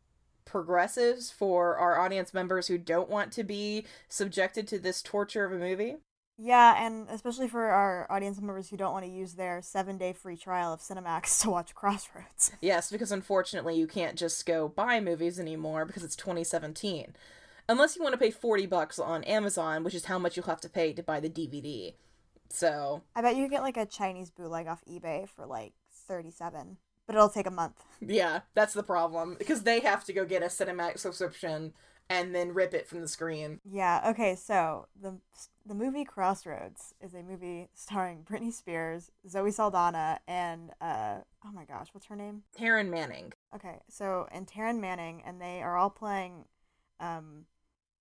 progresses 0.50 1.30
for 1.30 1.76
our 1.76 1.98
audience 1.98 2.34
members 2.34 2.66
who 2.66 2.76
don't 2.76 3.08
want 3.08 3.30
to 3.32 3.44
be 3.44 3.86
subjected 4.08 4.66
to 4.68 4.78
this 4.78 5.00
torture 5.00 5.44
of 5.44 5.52
a 5.52 5.58
movie? 5.58 5.96
Yeah, 6.36 6.84
and 6.84 7.06
especially 7.10 7.48
for 7.48 7.66
our 7.66 8.06
audience 8.10 8.40
members 8.40 8.70
who 8.70 8.76
don't 8.76 8.92
want 8.92 9.04
to 9.04 9.10
use 9.10 9.34
their 9.34 9.60
seven 9.62 9.98
day 9.98 10.12
free 10.12 10.36
trial 10.36 10.72
of 10.72 10.80
Cinemax 10.80 11.40
to 11.42 11.50
watch 11.50 11.74
Crossroads. 11.74 12.52
Yes, 12.60 12.90
because 12.90 13.12
unfortunately 13.12 13.76
you 13.76 13.86
can't 13.86 14.18
just 14.18 14.44
go 14.44 14.66
buy 14.66 15.00
movies 15.00 15.38
anymore 15.38 15.84
because 15.84 16.02
it's 16.02 16.16
2017. 16.16 17.14
Unless 17.68 17.94
you 17.94 18.02
want 18.02 18.14
to 18.14 18.18
pay 18.18 18.30
40 18.30 18.66
bucks 18.66 18.98
on 18.98 19.22
Amazon, 19.24 19.84
which 19.84 19.94
is 19.94 20.06
how 20.06 20.18
much 20.18 20.36
you'll 20.36 20.46
have 20.46 20.60
to 20.62 20.68
pay 20.68 20.92
to 20.92 21.02
buy 21.02 21.20
the 21.20 21.30
DVD. 21.30 21.94
So, 22.48 23.02
I 23.14 23.22
bet 23.22 23.36
you 23.36 23.46
get 23.46 23.62
like 23.62 23.76
a 23.76 23.86
Chinese 23.86 24.30
bootleg 24.30 24.66
off 24.66 24.82
eBay 24.90 25.28
for 25.28 25.46
like 25.46 25.74
37 25.92 26.78
but 27.10 27.16
it'll 27.16 27.28
take 27.28 27.48
a 27.48 27.50
month. 27.50 27.84
yeah, 28.00 28.42
that's 28.54 28.72
the 28.72 28.84
problem 28.84 29.34
because 29.36 29.64
they 29.64 29.80
have 29.80 30.04
to 30.04 30.12
go 30.12 30.24
get 30.24 30.44
a 30.44 30.46
Cinemax 30.46 31.00
subscription 31.00 31.72
and 32.08 32.32
then 32.32 32.54
rip 32.54 32.72
it 32.72 32.86
from 32.86 33.00
the 33.00 33.08
screen. 33.08 33.58
Yeah, 33.68 34.00
okay, 34.10 34.36
so 34.36 34.86
the 35.00 35.16
the 35.66 35.74
movie 35.74 36.04
Crossroads 36.04 36.94
is 37.00 37.12
a 37.14 37.24
movie 37.24 37.68
starring 37.74 38.22
Britney 38.22 38.52
Spears, 38.52 39.10
Zoe 39.28 39.50
Saldana, 39.50 40.20
and 40.28 40.70
uh 40.80 41.16
oh 41.44 41.50
my 41.52 41.64
gosh, 41.64 41.88
what's 41.90 42.06
her 42.06 42.14
name? 42.14 42.44
Taryn 42.56 42.88
Manning. 42.90 43.32
Okay, 43.52 43.80
so 43.88 44.28
and 44.30 44.46
Taryn 44.46 44.78
Manning, 44.78 45.20
and 45.26 45.40
they 45.40 45.62
are 45.62 45.76
all 45.76 45.90
playing 45.90 46.44
um 47.00 47.46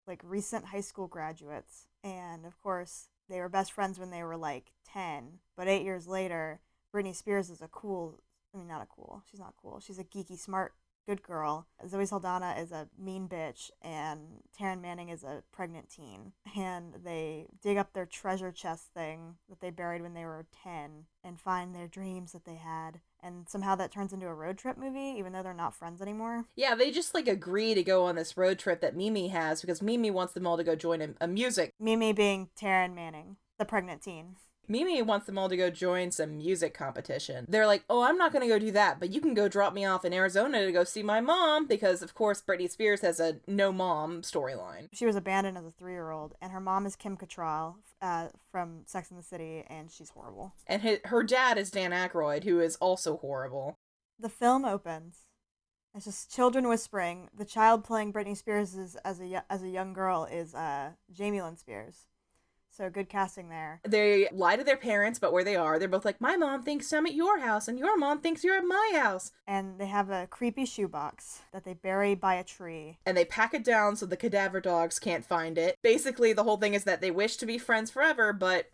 like 0.05 0.21
recent 0.23 0.65
high 0.65 0.81
school 0.81 1.07
graduates, 1.07 1.87
and 2.03 2.45
of 2.45 2.61
course 2.61 3.07
they 3.27 3.39
were 3.39 3.49
best 3.49 3.71
friends 3.71 3.97
when 3.97 4.11
they 4.11 4.21
were 4.21 4.37
like 4.37 4.71
ten, 4.85 5.39
but 5.57 5.67
eight 5.67 5.81
years 5.83 6.07
later, 6.07 6.59
Britney 6.93 7.15
Spears 7.15 7.49
is 7.49 7.63
a 7.63 7.67
cool 7.67 8.19
I 8.53 8.57
mean, 8.57 8.67
not 8.67 8.81
a 8.81 8.87
cool. 8.87 9.23
She's 9.29 9.39
not 9.39 9.53
cool. 9.61 9.79
She's 9.79 9.99
a 9.99 10.03
geeky, 10.03 10.37
smart, 10.37 10.73
good 11.09 11.23
girl. 11.23 11.65
Zoe 11.87 12.05
Saldana 12.05 12.55
is 12.59 12.71
a 12.71 12.87
mean 12.97 13.27
bitch, 13.27 13.71
and 13.81 14.43
Taryn 14.59 14.79
Manning 14.79 15.09
is 15.09 15.23
a 15.23 15.41
pregnant 15.51 15.89
teen. 15.89 16.33
And 16.55 16.93
they 17.03 17.47
dig 17.63 17.77
up 17.77 17.93
their 17.93 18.05
treasure 18.05 18.51
chest 18.51 18.93
thing 18.93 19.35
that 19.49 19.59
they 19.59 19.71
buried 19.71 20.01
when 20.01 20.13
they 20.13 20.25
were 20.25 20.45
10 20.63 21.05
and 21.23 21.39
find 21.39 21.73
their 21.73 21.87
dreams 21.87 22.31
that 22.33 22.45
they 22.45 22.55
had. 22.55 22.99
And 23.21 23.49
somehow 23.49 23.75
that 23.75 23.91
turns 23.91 24.13
into 24.13 24.27
a 24.27 24.33
road 24.33 24.57
trip 24.57 24.77
movie, 24.77 25.17
even 25.17 25.33
though 25.33 25.41
they're 25.43 25.53
not 25.53 25.75
friends 25.75 26.01
anymore. 26.01 26.45
Yeah, 26.55 26.75
they 26.75 26.91
just 26.91 27.13
like 27.13 27.27
agree 27.27 27.73
to 27.73 27.83
go 27.83 28.05
on 28.05 28.15
this 28.15 28.37
road 28.37 28.59
trip 28.59 28.79
that 28.81 28.95
Mimi 28.95 29.29
has 29.29 29.61
because 29.61 29.81
Mimi 29.81 30.11
wants 30.11 30.33
them 30.33 30.45
all 30.45 30.57
to 30.57 30.63
go 30.63 30.75
join 30.75 31.01
a, 31.01 31.09
a 31.21 31.27
music. 31.27 31.73
Mimi 31.79 32.13
being 32.13 32.49
Taryn 32.59 32.93
Manning, 32.93 33.37
the 33.57 33.65
pregnant 33.65 34.03
teen. 34.03 34.35
Mimi 34.69 35.01
wants 35.01 35.25
them 35.25 35.38
all 35.38 35.49
to 35.49 35.57
go 35.57 35.71
join 35.71 36.11
some 36.11 36.38
music 36.38 36.75
competition. 36.75 37.45
They're 37.49 37.65
like, 37.65 37.83
oh, 37.89 38.03
I'm 38.03 38.17
not 38.17 38.31
going 38.31 38.43
to 38.43 38.47
go 38.47 38.59
do 38.59 38.71
that, 38.71 38.99
but 38.99 39.11
you 39.11 39.19
can 39.19 39.33
go 39.33 39.47
drop 39.47 39.73
me 39.73 39.83
off 39.83 40.05
in 40.05 40.13
Arizona 40.13 40.63
to 40.63 40.71
go 40.71 40.83
see 40.83 41.01
my 41.01 41.19
mom 41.19 41.65
because, 41.65 42.03
of 42.03 42.13
course, 42.13 42.41
Britney 42.41 42.69
Spears 42.69 43.01
has 43.01 43.19
a 43.19 43.38
no 43.47 43.71
mom 43.71 44.21
storyline. 44.21 44.88
She 44.93 45.07
was 45.07 45.15
abandoned 45.15 45.57
as 45.57 45.65
a 45.65 45.71
three 45.71 45.93
year 45.93 46.11
old, 46.11 46.35
and 46.39 46.51
her 46.51 46.59
mom 46.59 46.85
is 46.85 46.95
Kim 46.95 47.17
Cattrall 47.17 47.75
uh, 48.01 48.27
from 48.51 48.83
Sex 48.85 49.09
and 49.09 49.19
the 49.19 49.23
City, 49.23 49.63
and 49.67 49.89
she's 49.89 50.11
horrible. 50.11 50.53
And 50.67 50.83
his, 50.83 50.99
her 51.05 51.23
dad 51.23 51.57
is 51.57 51.71
Dan 51.71 51.91
Aykroyd, 51.91 52.43
who 52.43 52.59
is 52.59 52.75
also 52.75 53.17
horrible. 53.17 53.79
The 54.19 54.29
film 54.29 54.65
opens. 54.65 55.25
It's 55.95 56.05
just 56.05 56.33
children 56.33 56.67
whispering. 56.67 57.29
The 57.35 57.45
child 57.45 57.83
playing 57.83 58.13
Britney 58.13 58.38
Spears 58.38 58.75
is, 58.75 58.95
as 58.97 59.19
a 59.19 59.43
as 59.49 59.63
a 59.63 59.69
young 59.69 59.93
girl 59.93 60.27
is 60.31 60.53
uh, 60.53 60.91
Jamie 61.11 61.41
Lynn 61.41 61.57
Spears. 61.57 62.05
So 62.79 62.89
good 62.89 63.09
casting 63.09 63.50
there. 63.50 63.81
They 63.86 64.29
lie 64.31 64.55
to 64.55 64.63
their 64.63 64.77
parents 64.77 65.17
about 65.17 65.33
where 65.33 65.43
they 65.43 65.57
are. 65.57 65.77
They're 65.77 65.89
both 65.89 66.05
like, 66.05 66.21
my 66.21 66.38
mom 66.38 66.63
thinks 66.63 66.93
I'm 66.93 67.05
at 67.05 67.13
your 67.13 67.39
house, 67.39 67.67
and 67.67 67.77
your 67.77 67.98
mom 67.98 68.21
thinks 68.21 68.41
you're 68.41 68.55
at 68.55 68.63
my 68.63 68.93
house. 68.95 69.33
And 69.45 69.77
they 69.77 69.88
have 69.88 70.09
a 70.09 70.27
creepy 70.27 70.63
shoebox 70.63 71.41
that 71.51 71.65
they 71.65 71.74
bury 71.74 72.15
by 72.15 72.36
a 72.36 72.43
tree. 72.45 72.98
And 73.05 73.17
they 73.17 73.25
pack 73.25 73.53
it 73.53 73.65
down 73.65 73.98
so 73.98 74.05
the 74.05 74.15
cadaver 74.15 74.62
dogs 74.62 74.98
can't 74.98 75.25
find 75.25 75.57
it. 75.57 75.75
Basically, 75.83 76.31
the 76.31 76.45
whole 76.45 76.55
thing 76.55 76.74
is 76.74 76.86
that 76.86 77.01
they 77.01 77.12
wish 77.12 77.36
to 77.38 77.45
be 77.45 77.57
friends 77.57 77.91
forever, 77.91 78.31
but 78.31 78.69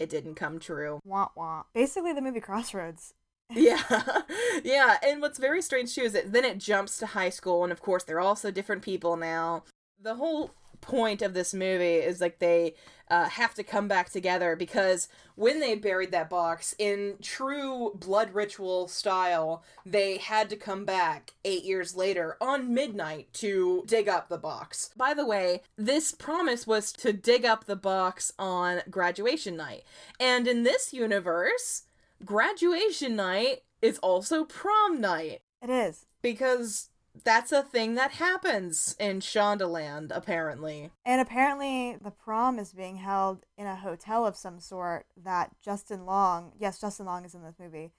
it 0.00 0.10
didn't 0.10 0.34
come 0.34 0.58
true. 0.58 0.98
Wah 1.04 1.28
wah. 1.36 1.62
Basically, 1.72 2.12
the 2.12 2.22
movie 2.22 2.40
Crossroads. 2.40 3.14
yeah. 3.50 3.82
yeah. 4.64 4.96
And 5.00 5.20
what's 5.22 5.38
very 5.38 5.62
strange 5.62 5.94
too 5.94 6.02
is 6.02 6.12
that 6.14 6.32
then 6.32 6.44
it 6.44 6.58
jumps 6.58 6.98
to 6.98 7.06
high 7.06 7.30
school, 7.30 7.62
and 7.62 7.70
of 7.70 7.80
course, 7.80 8.02
they're 8.02 8.18
also 8.18 8.50
different 8.50 8.82
people 8.82 9.16
now. 9.16 9.62
The 10.02 10.16
whole 10.16 10.50
point 10.84 11.22
of 11.22 11.34
this 11.34 11.52
movie 11.52 11.96
is 11.96 12.20
like 12.20 12.38
they 12.38 12.74
uh, 13.10 13.28
have 13.28 13.52
to 13.54 13.62
come 13.62 13.86
back 13.88 14.08
together 14.10 14.56
because 14.56 15.08
when 15.34 15.60
they 15.60 15.74
buried 15.74 16.10
that 16.12 16.30
box 16.30 16.74
in 16.78 17.16
true 17.20 17.92
blood 17.94 18.32
ritual 18.32 18.88
style, 18.88 19.62
they 19.84 20.16
had 20.16 20.48
to 20.50 20.56
come 20.56 20.84
back 20.84 21.32
eight 21.44 21.64
years 21.64 21.94
later 21.96 22.36
on 22.40 22.72
midnight 22.72 23.28
to 23.34 23.82
dig 23.86 24.08
up 24.08 24.28
the 24.28 24.38
box. 24.38 24.90
By 24.96 25.12
the 25.12 25.26
way, 25.26 25.60
this 25.76 26.12
promise 26.12 26.66
was 26.66 26.92
to 26.94 27.12
dig 27.12 27.44
up 27.44 27.64
the 27.64 27.76
box 27.76 28.32
on 28.38 28.80
graduation 28.88 29.56
night. 29.56 29.82
And 30.18 30.46
in 30.48 30.62
this 30.62 30.92
universe, 30.94 31.82
graduation 32.24 33.16
night 33.16 33.64
is 33.82 33.98
also 33.98 34.44
prom 34.44 35.00
night 35.00 35.42
It 35.62 35.68
is. 35.68 36.06
because 36.22 36.88
that's 37.22 37.52
a 37.52 37.62
thing 37.62 37.94
that 37.94 38.12
happens 38.12 38.96
in 38.98 39.20
Shondaland, 39.20 40.10
apparently. 40.14 40.90
And 41.04 41.20
apparently, 41.20 41.96
the 42.02 42.10
prom 42.10 42.58
is 42.58 42.72
being 42.72 42.96
held 42.96 43.44
in 43.56 43.66
a 43.66 43.76
hotel 43.76 44.26
of 44.26 44.36
some 44.36 44.58
sort 44.58 45.06
that 45.16 45.52
Justin 45.62 46.06
Long, 46.06 46.52
yes, 46.58 46.80
Justin 46.80 47.06
Long 47.06 47.24
is 47.24 47.34
in 47.34 47.42
this 47.44 47.58
movie. 47.60 47.92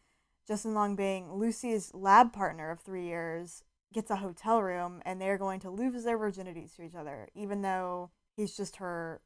Justin 0.48 0.74
Long, 0.74 0.96
being 0.96 1.32
Lucy's 1.34 1.92
lab 1.94 2.34
partner 2.34 2.70
of 2.72 2.82
three 2.82 3.06
years, 3.06 3.64
gets 3.94 4.12
a 4.12 4.18
hotel 4.18 4.62
room 4.62 5.02
and 5.06 5.22
they're 5.22 5.38
going 5.38 5.62
to 5.62 5.70
lose 5.70 6.04
their 6.04 6.20
virginities 6.20 6.76
to 6.76 6.84
each 6.84 6.96
other, 6.96 7.30
even 7.34 7.62
though 7.62 8.12
he's 8.36 8.56
just 8.56 8.76
her 8.78 9.22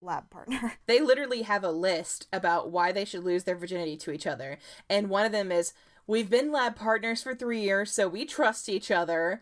lab 0.00 0.30
partner. 0.30 0.74
They 0.86 1.00
literally 1.00 1.42
have 1.42 1.62
a 1.62 1.70
list 1.70 2.26
about 2.32 2.70
why 2.70 2.92
they 2.92 3.04
should 3.04 3.22
lose 3.22 3.44
their 3.44 3.56
virginity 3.56 3.96
to 3.98 4.10
each 4.10 4.26
other. 4.26 4.58
And 4.88 5.08
one 5.08 5.24
of 5.24 5.32
them 5.32 5.52
is 5.52 5.72
We've 6.06 6.30
been 6.30 6.52
lab 6.52 6.76
partners 6.76 7.22
for 7.22 7.34
three 7.34 7.60
years, 7.60 7.92
so 7.92 8.08
we 8.08 8.24
trust 8.24 8.68
each 8.68 8.90
other. 8.90 9.40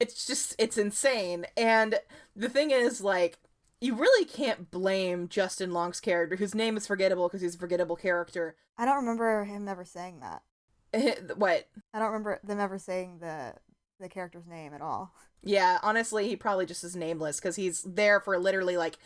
It's 0.00 0.26
just, 0.26 0.54
it's 0.58 0.76
insane. 0.78 1.46
And 1.56 1.96
the 2.34 2.48
thing 2.48 2.70
is, 2.70 3.00
like, 3.00 3.38
you 3.80 3.94
really 3.94 4.24
can't 4.24 4.70
blame 4.70 5.28
Justin 5.28 5.72
Long's 5.72 6.00
character, 6.00 6.36
whose 6.36 6.54
name 6.54 6.76
is 6.76 6.86
forgettable 6.86 7.28
because 7.28 7.40
he's 7.40 7.54
a 7.54 7.58
forgettable 7.58 7.96
character. 7.96 8.56
I 8.78 8.84
don't 8.84 8.96
remember 8.96 9.44
him 9.44 9.68
ever 9.68 9.84
saying 9.84 10.20
that. 10.20 10.42
Eh, 10.92 11.14
what? 11.36 11.68
I 11.92 11.98
don't 11.98 12.08
remember 12.08 12.40
them 12.44 12.60
ever 12.60 12.78
saying 12.78 13.18
the 13.20 13.54
the 13.98 14.08
character's 14.08 14.46
name 14.46 14.74
at 14.74 14.82
all. 14.82 15.14
Yeah, 15.42 15.78
honestly, 15.82 16.28
he 16.28 16.36
probably 16.36 16.66
just 16.66 16.84
is 16.84 16.96
nameless 16.96 17.38
because 17.40 17.56
he's 17.56 17.82
there 17.82 18.20
for 18.20 18.38
literally 18.38 18.76
like 18.76 18.98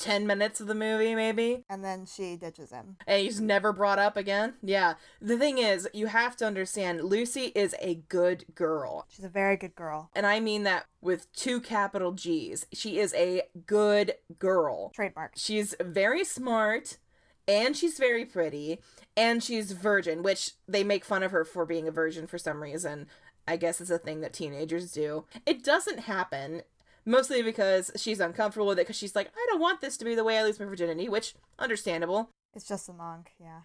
10 0.00 0.26
minutes 0.26 0.60
of 0.60 0.66
the 0.66 0.74
movie, 0.74 1.14
maybe. 1.14 1.64
And 1.68 1.84
then 1.84 2.06
she 2.06 2.36
ditches 2.36 2.70
him. 2.70 2.96
And 3.06 3.22
he's 3.22 3.40
never 3.40 3.72
brought 3.72 3.98
up 3.98 4.16
again. 4.16 4.54
Yeah. 4.62 4.94
The 5.20 5.38
thing 5.38 5.58
is, 5.58 5.88
you 5.92 6.06
have 6.06 6.36
to 6.36 6.46
understand 6.46 7.02
Lucy 7.02 7.52
is 7.54 7.74
a 7.80 7.96
good 8.08 8.46
girl. 8.54 9.06
She's 9.10 9.24
a 9.24 9.28
very 9.28 9.56
good 9.56 9.74
girl. 9.74 10.10
And 10.14 10.26
I 10.26 10.40
mean 10.40 10.62
that 10.64 10.86
with 11.00 11.30
two 11.32 11.60
capital 11.60 12.12
G's. 12.12 12.66
She 12.72 12.98
is 12.98 13.12
a 13.14 13.42
good 13.66 14.14
girl. 14.38 14.90
Trademark. 14.94 15.32
She's 15.36 15.74
very 15.80 16.24
smart 16.24 16.98
and 17.46 17.76
she's 17.76 17.98
very 17.98 18.24
pretty 18.24 18.80
and 19.16 19.42
she's 19.42 19.72
virgin, 19.72 20.22
which 20.22 20.52
they 20.66 20.82
make 20.82 21.04
fun 21.04 21.22
of 21.22 21.30
her 21.30 21.44
for 21.44 21.66
being 21.66 21.86
a 21.86 21.92
virgin 21.92 22.26
for 22.26 22.38
some 22.38 22.62
reason. 22.62 23.06
I 23.46 23.56
guess 23.56 23.80
it's 23.80 23.90
a 23.90 23.98
thing 23.98 24.20
that 24.20 24.32
teenagers 24.32 24.92
do. 24.92 25.26
It 25.44 25.64
doesn't 25.64 26.00
happen 26.00 26.62
mostly 27.04 27.42
because 27.42 27.90
she's 27.96 28.20
uncomfortable 28.20 28.66
with 28.66 28.78
it 28.78 28.82
because 28.82 28.96
she's 28.96 29.16
like, 29.16 29.28
I 29.28 29.46
don't 29.50 29.60
want 29.60 29.80
this 29.80 29.96
to 29.98 30.04
be 30.04 30.14
the 30.14 30.24
way 30.24 30.38
I 30.38 30.42
lose 30.42 30.60
my 30.60 30.66
virginity, 30.66 31.08
which 31.08 31.34
understandable. 31.58 32.30
It's 32.54 32.66
Justin 32.66 32.98
Long, 32.98 33.26
yeah. 33.38 33.60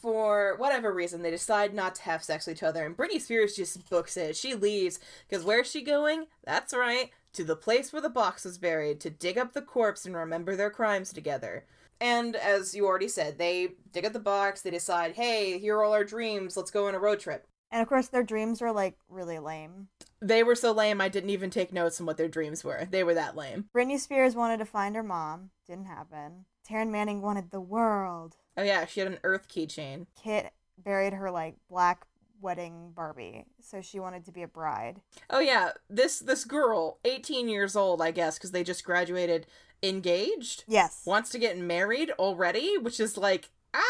For 0.00 0.56
whatever 0.58 0.92
reason, 0.92 1.22
they 1.22 1.30
decide 1.30 1.74
not 1.74 1.94
to 1.96 2.02
have 2.02 2.24
sex 2.24 2.46
with 2.46 2.56
each 2.56 2.62
other, 2.62 2.84
and 2.84 2.96
Britney 2.96 3.20
Spears 3.20 3.54
just 3.54 3.88
books 3.88 4.16
it. 4.16 4.36
She 4.36 4.54
leaves 4.54 4.98
because 5.28 5.44
where's 5.44 5.70
she 5.70 5.82
going? 5.82 6.26
That's 6.44 6.74
right, 6.74 7.10
to 7.34 7.44
the 7.44 7.56
place 7.56 7.92
where 7.92 8.02
the 8.02 8.08
box 8.08 8.44
was 8.44 8.58
buried 8.58 9.00
to 9.00 9.10
dig 9.10 9.38
up 9.38 9.52
the 9.52 9.62
corpse 9.62 10.04
and 10.04 10.16
remember 10.16 10.56
their 10.56 10.70
crimes 10.70 11.12
together. 11.12 11.66
And 12.00 12.36
as 12.36 12.74
you 12.74 12.86
already 12.86 13.08
said, 13.08 13.38
they 13.38 13.68
dig 13.92 14.04
up 14.04 14.12
the 14.12 14.18
box. 14.18 14.62
They 14.62 14.70
decide, 14.70 15.14
hey, 15.14 15.58
here 15.58 15.76
are 15.76 15.84
all 15.84 15.92
our 15.92 16.04
dreams. 16.04 16.56
Let's 16.56 16.70
go 16.70 16.88
on 16.88 16.94
a 16.94 16.98
road 16.98 17.20
trip. 17.20 17.46
And 17.76 17.82
of 17.82 17.90
course, 17.90 18.08
their 18.08 18.22
dreams 18.22 18.62
are 18.62 18.72
like 18.72 18.96
really 19.06 19.38
lame. 19.38 19.88
They 20.22 20.42
were 20.42 20.54
so 20.54 20.72
lame, 20.72 20.98
I 20.98 21.10
didn't 21.10 21.28
even 21.28 21.50
take 21.50 21.74
notes 21.74 22.00
on 22.00 22.06
what 22.06 22.16
their 22.16 22.26
dreams 22.26 22.64
were. 22.64 22.88
They 22.90 23.04
were 23.04 23.12
that 23.12 23.36
lame. 23.36 23.66
Britney 23.76 23.98
Spears 24.00 24.34
wanted 24.34 24.56
to 24.60 24.64
find 24.64 24.96
her 24.96 25.02
mom. 25.02 25.50
Didn't 25.66 25.84
happen. 25.84 26.46
Taryn 26.66 26.88
Manning 26.88 27.20
wanted 27.20 27.50
the 27.50 27.60
world. 27.60 28.36
Oh, 28.56 28.62
yeah, 28.62 28.86
she 28.86 29.00
had 29.00 29.12
an 29.12 29.18
Earth 29.24 29.46
keychain. 29.48 30.06
Kit 30.24 30.54
buried 30.82 31.12
her 31.12 31.30
like 31.30 31.56
black 31.68 32.06
wedding 32.40 32.92
Barbie, 32.94 33.44
so 33.60 33.82
she 33.82 34.00
wanted 34.00 34.24
to 34.24 34.32
be 34.32 34.42
a 34.42 34.48
bride. 34.48 35.02
Oh 35.28 35.40
yeah, 35.40 35.72
this 35.90 36.18
this 36.18 36.46
girl, 36.46 36.98
18 37.04 37.46
years 37.50 37.76
old, 37.76 38.00
I 38.00 38.10
guess, 38.10 38.38
because 38.38 38.52
they 38.52 38.64
just 38.64 38.84
graduated, 38.84 39.46
engaged, 39.82 40.64
Yes. 40.66 41.02
wants 41.04 41.28
to 41.30 41.38
get 41.38 41.58
married 41.58 42.10
already, 42.12 42.78
which 42.78 43.00
is 43.00 43.18
like 43.18 43.50
ah, 43.74 43.82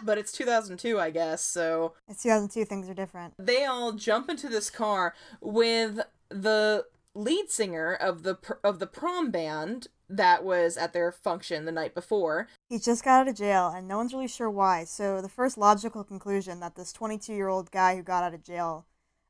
but 0.04 0.18
it's 0.18 0.32
2002, 0.32 0.98
I 0.98 1.10
guess. 1.10 1.44
So 1.44 1.94
It's 2.08 2.22
2002. 2.22 2.64
Things 2.64 2.88
are 2.88 2.94
different. 2.94 3.34
they 3.38 3.64
all 3.64 3.92
jump 3.92 4.28
into 4.28 4.48
this 4.48 4.70
car 4.70 5.14
with 5.40 6.00
the 6.28 6.86
lead 7.14 7.50
singer 7.50 7.94
of 7.94 8.22
the 8.22 8.34
pr- 8.34 8.52
of 8.62 8.78
the 8.78 8.86
prom 8.86 9.30
band 9.30 9.88
that 10.10 10.42
was 10.44 10.76
at 10.76 10.92
their 10.92 11.12
function 11.12 11.64
the 11.64 11.72
night 11.72 11.94
before. 11.94 12.48
He 12.68 12.78
just 12.78 13.04
got 13.04 13.22
out 13.22 13.28
of 13.28 13.34
jail, 13.36 13.68
and 13.68 13.86
no 13.86 13.98
one's 13.98 14.14
really 14.14 14.28
sure 14.28 14.48
why. 14.48 14.84
So 14.84 15.20
the 15.20 15.28
first 15.28 15.58
logical 15.58 16.02
conclusion 16.04 16.60
that 16.60 16.76
this 16.76 16.92
22-year-old 16.94 17.70
guy 17.70 17.96
who 17.96 18.02
got 18.02 18.24
out 18.24 18.32
of 18.32 18.42
jail 18.42 18.86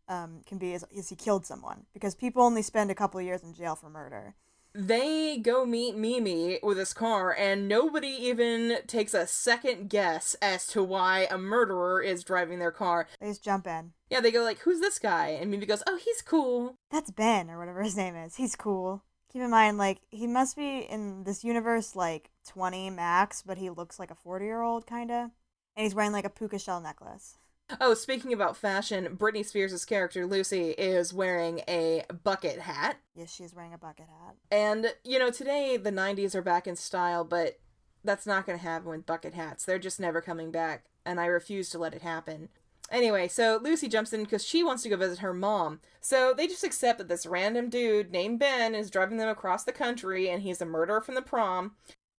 um, 0.09 0.43
can 0.47 0.59
be 0.59 0.73
is, 0.75 0.85
is 0.91 1.09
he 1.09 1.17
killed 1.17 1.47
someone 1.47 1.87
because 1.93 2.15
people 2.15 2.43
only 2.43 2.63
spend 2.63 2.91
a 2.91 2.95
couple 2.95 3.21
years 3.21 3.43
in 3.43 3.53
jail 3.55 3.75
for 3.75 3.91
murder. 3.91 4.35
They 4.75 5.39
go 5.39 5.65
meet 5.65 5.97
Mimi 5.97 6.59
with 6.63 6.79
his 6.79 6.93
car, 6.93 7.35
and 7.35 7.67
nobody 7.67 8.09
even 8.09 8.79
takes 8.87 9.15
a 9.15 9.27
second 9.27 9.89
guess 9.89 10.37
as 10.41 10.67
to 10.69 10.83
why 10.83 11.27
a 11.31 11.39
murderer 11.39 12.01
is 12.01 12.23
driving 12.23 12.59
their 12.59 12.71
car. 12.71 13.09
They 13.21 13.29
just 13.29 13.43
jump 13.43 13.67
in. 13.67 13.93
Yeah, 14.11 14.21
they 14.21 14.31
go 14.31 14.43
like, 14.43 14.61
"Who's 14.61 14.81
this 14.81 14.99
guy?" 14.99 15.29
And 15.29 15.51
Mimi 15.51 15.67
goes, 15.67 15.83
"Oh, 15.87 15.97
he's 15.97 16.23
cool." 16.23 16.77
That's 16.91 17.11
Ben 17.11 17.51
or 17.51 17.59
whatever 17.59 17.83
his 17.83 17.97
name 17.97 18.15
is. 18.15 18.37
He's 18.37 18.57
cool. 18.57 19.03
Keep 19.33 19.43
in 19.43 19.51
mind, 19.51 19.79
like 19.79 20.01
he 20.11 20.27
must 20.27 20.57
be 20.57 20.79
in 20.79 21.25
this 21.25 21.45
universe 21.45 21.95
like 21.97 22.31
20 22.47 22.91
max, 22.91 23.43
but 23.43 23.59
he 23.59 23.71
looks 23.71 23.99
like 23.99 24.11
a 24.11 24.15
40 24.15 24.45
year 24.45 24.63
old 24.63 24.87
kinda, 24.87 25.33
and 25.77 25.85
he's 25.85 25.95
wearing 25.95 26.13
like 26.13 26.25
a 26.25 26.31
puka 26.31 26.59
shell 26.59 26.81
necklace. 26.81 27.39
Oh, 27.81 27.95
speaking 27.95 28.33
about 28.33 28.57
fashion, 28.57 29.17
Britney 29.17 29.45
Spears' 29.45 29.85
character 29.85 30.27
Lucy 30.27 30.71
is 30.71 31.13
wearing 31.13 31.61
a 31.69 32.05
bucket 32.25 32.61
hat. 32.61 32.97
Yes, 33.15 33.33
she's 33.33 33.55
wearing 33.55 33.75
a 33.75 33.79
bucket 33.79 34.07
hat. 34.07 34.37
And, 34.51 34.95
you 35.05 35.19
know, 35.19 35.31
today 35.31 35.77
the 35.77 35.93
90s 35.93 36.35
are 36.35 36.43
back 36.43 36.67
in 36.67 36.77
style, 36.77 37.25
but 37.25 37.59
that's 38.03 38.27
not 38.27 38.47
going 38.47 38.59
to 38.59 38.65
happen 38.65 38.89
with 38.89 39.07
bucket 39.07 39.35
hats. 39.35 39.65
They're 39.65 39.79
just 39.79 40.01
never 40.01 40.21
coming 40.21 40.51
back, 40.51 40.85
and 41.05 41.21
I 41.21 41.27
refuse 41.27 41.69
to 41.71 41.79
let 41.79 41.95
it 41.95 42.03
happen. 42.03 42.49
Anyway, 42.91 43.29
so 43.29 43.61
Lucy 43.63 43.87
jumps 43.87 44.15
in 44.15 44.23
because 44.23 44.45
she 44.45 44.63
wants 44.63 44.83
to 44.83 44.89
go 44.89 44.97
visit 44.97 45.19
her 45.19 45.35
mom. 45.35 45.81
So 46.01 46.33
they 46.35 46.47
just 46.47 46.65
accept 46.65 46.99
that 46.99 47.09
this 47.09 47.27
random 47.27 47.69
dude 47.69 48.11
named 48.11 48.39
Ben 48.39 48.75
is 48.75 48.91
driving 48.91 49.19
them 49.19 49.29
across 49.29 49.65
the 49.65 49.73
country 49.73 50.31
and 50.31 50.43
he's 50.43 50.63
a 50.63 50.67
murderer 50.67 51.03
from 51.03 51.15
the 51.15 51.23
prom. 51.23 51.73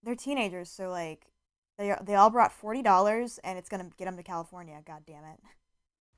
They're 0.04 0.16
teenagers, 0.16 0.70
so 0.70 0.90
like 0.90 1.26
they 1.80 1.96
they 2.04 2.14
all 2.14 2.30
brought 2.30 2.52
forty 2.52 2.84
dollars, 2.84 3.40
and 3.44 3.58
it's 3.58 3.70
gonna 3.70 3.90
get 3.98 4.06
them 4.06 4.18
to 4.18 4.24
California. 4.24 4.80
God 4.86 5.02
damn 5.08 5.24
it. 5.24 5.40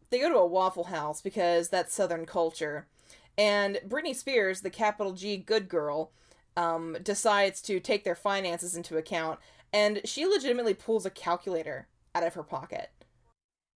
They 0.10 0.20
go 0.20 0.28
to 0.28 0.36
a 0.36 0.46
Waffle 0.46 0.86
House 0.86 1.22
because 1.22 1.70
that's 1.70 1.94
Southern 1.94 2.26
culture. 2.26 2.88
And 3.38 3.80
Britney 3.88 4.14
Spears, 4.14 4.60
the 4.60 4.70
capital 4.70 5.14
G 5.14 5.38
good 5.38 5.70
girl, 5.70 6.12
um, 6.58 6.98
decides 7.02 7.62
to 7.62 7.80
take 7.80 8.04
their 8.04 8.16
finances 8.16 8.76
into 8.76 8.98
account 8.98 9.40
and 9.74 10.02
she 10.06 10.26
legitimately 10.26 10.74
pulls 10.74 11.06
a 11.06 11.10
calculator 11.10 11.88
out 12.14 12.26
of 12.26 12.34
her 12.34 12.44
pocket. 12.44 12.90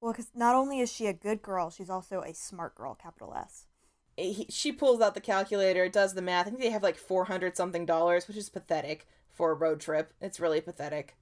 Well, 0.01 0.11
because 0.11 0.27
not 0.35 0.55
only 0.55 0.79
is 0.79 0.91
she 0.91 1.07
a 1.07 1.13
good 1.13 1.41
girl, 1.41 1.69
she's 1.69 1.89
also 1.89 2.21
a 2.21 2.33
smart 2.33 2.75
girl, 2.75 2.95
capital 2.95 3.33
S. 3.33 3.65
he, 4.17 4.45
she 4.49 4.71
pulls 4.71 5.01
out 5.01 5.15
the 5.15 5.21
calculator, 5.21 5.87
does 5.87 6.13
the 6.13 6.21
math. 6.21 6.47
I 6.47 6.49
think 6.49 6.61
they 6.61 6.69
have 6.69 6.83
like 6.83 6.97
400 6.97 7.55
something 7.55 7.85
dollars, 7.85 8.27
which 8.27 8.37
is 8.37 8.49
pathetic 8.49 9.07
for 9.31 9.51
a 9.51 9.55
road 9.55 9.79
trip. 9.79 10.13
It's 10.21 10.39
really 10.39 10.61
pathetic. 10.61 11.15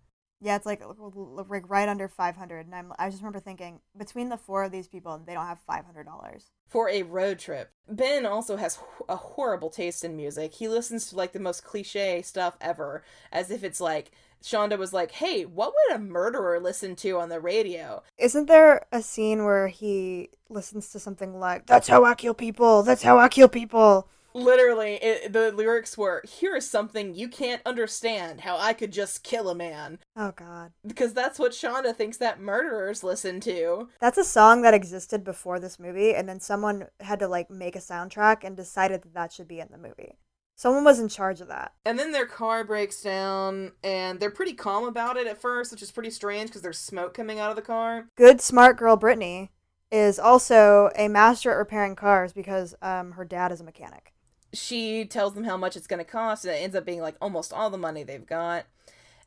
Yeah, 0.44 0.58
it's 0.58 0.66
like 0.66 0.84
like 0.86 1.70
right 1.70 1.88
under 1.88 2.10
five 2.10 2.36
hundred, 2.36 2.66
and 2.66 2.76
I'm 2.76 2.92
I 3.00 3.10
just 3.10 3.22
remember 3.22 3.40
thinking 3.40 3.80
between 3.98 4.28
the 4.28 4.36
four 4.36 4.66
of 4.66 4.74
these 4.74 4.90
people, 4.90 5.18
they 5.26 5.34
don't 5.34 5.48
have 5.48 5.60
five 5.66 5.86
hundred 5.86 6.06
dollars. 6.06 6.52
For 6.68 6.90
a 6.90 7.04
road 7.04 7.40
trip. 7.40 7.72
Ben 7.88 8.26
also 8.26 8.58
has 8.58 8.78
a 9.08 9.16
horrible 9.16 9.70
taste 9.70 10.04
in 10.04 10.18
music. 10.18 10.56
He 10.56 10.68
listens 10.68 11.08
to 11.08 11.16
like 11.16 11.32
the 11.32 11.40
most 11.40 11.64
cliche 11.64 12.22
stuff 12.22 12.58
ever, 12.60 13.04
as 13.32 13.52
if 13.52 13.64
it's 13.64 13.80
like 13.80 14.12
Shonda 14.44 14.78
was 14.78 14.92
like, 14.92 15.12
hey, 15.12 15.46
what 15.46 15.72
would 15.74 15.96
a 15.96 16.00
murderer 16.00 16.60
listen 16.60 16.98
to 16.98 17.20
on 17.20 17.30
the 17.30 17.40
radio? 17.40 18.04
Isn't 18.18 18.48
there 18.48 18.86
a 18.92 19.02
scene 19.02 19.46
where 19.46 19.70
he 19.70 20.30
listens 20.50 20.90
to 20.90 21.00
something 21.00 21.40
like 21.40 21.68
"That's 21.68 21.88
how 21.88 22.04
I 22.04 22.16
kill 22.16 22.34
people. 22.34 22.84
That's 22.84 23.04
how 23.04 23.18
I 23.18 23.30
kill 23.30 23.48
people." 23.48 24.10
Literally, 24.34 24.96
it, 24.96 25.34
the 25.34 25.52
lyrics 25.52 25.98
were, 25.98 26.24
here 26.28 26.56
is 26.56 26.70
something 26.70 27.14
you 27.14 27.28
can't 27.28 27.62
understand, 27.66 28.42
how 28.42 28.58
I 28.58 28.74
could 28.74 28.92
just 28.92 29.24
kill 29.24 29.50
a 29.50 29.56
man. 29.56 30.00
Oh 30.16 30.34
God, 30.36 30.72
Because 30.86 31.14
that's 31.14 31.40
what 31.40 31.52
Shonda 31.52 31.96
thinks 31.96 32.18
that 32.18 32.40
murderers 32.42 33.04
listen 33.04 33.40
to. 33.42 33.90
that's 34.00 34.18
a 34.18 34.24
song 34.24 34.62
that 34.64 34.74
existed 34.74 35.24
before 35.24 35.60
this 35.60 35.80
movie, 35.80 36.14
and 36.16 36.28
then 36.28 36.40
someone 36.40 36.88
had 37.00 37.20
to 37.20 37.28
like 37.28 37.50
make 37.50 37.76
a 37.76 37.80
soundtrack 37.80 38.44
and 38.44 38.58
decided 38.58 39.04
that 39.04 39.14
that 39.14 39.32
should 39.34 39.48
be 39.48 39.60
in 39.60 39.70
the 39.72 39.78
movie. 39.78 40.18
Someone 40.56 40.84
was 40.84 41.00
in 41.00 41.10
charge 41.10 41.42
of 41.42 41.48
that. 41.48 41.74
And 41.84 41.98
then 41.98 42.12
their 42.12 42.28
car 42.28 42.64
breaks 42.64 43.02
down, 43.02 43.72
and 43.84 44.20
they're 44.20 44.30
pretty 44.30 44.54
calm 44.54 44.86
about 44.86 45.18
it 45.18 45.26
at 45.28 45.42
first, 45.42 45.72
which 45.72 45.82
is 45.82 45.92
pretty 45.92 46.12
strange 46.12 46.50
because 46.50 46.62
there's 46.62 46.78
smoke 46.80 47.14
coming 47.14 47.40
out 47.40 47.50
of 47.50 47.56
the 47.56 47.62
car. 47.64 48.10
Good, 48.16 48.40
smart 48.40 48.78
girl 48.78 48.96
Britney 48.98 49.50
is 49.92 50.20
also 50.20 50.90
a 50.96 51.08
master 51.08 51.52
at 51.52 51.58
repairing 51.58 51.96
cars 51.96 52.34
because 52.34 52.76
um, 52.82 53.14
her 53.14 53.26
dad 53.26 53.52
is 53.52 53.62
a 53.62 53.64
mechanic. 53.64 54.13
She 54.54 55.06
tells 55.06 55.34
them 55.34 55.46
how 55.46 55.58
much 55.58 55.76
it's 55.76 55.88
going 55.88 56.04
to 56.04 56.10
cost, 56.10 56.46
and 56.46 56.54
it 56.54 56.60
ends 56.60 56.76
up 56.76 56.86
being 56.86 57.02
like 57.02 57.16
almost 57.20 57.52
all 57.52 57.70
the 57.70 57.78
money 57.78 58.04
they've 58.04 58.26
got. 58.26 58.66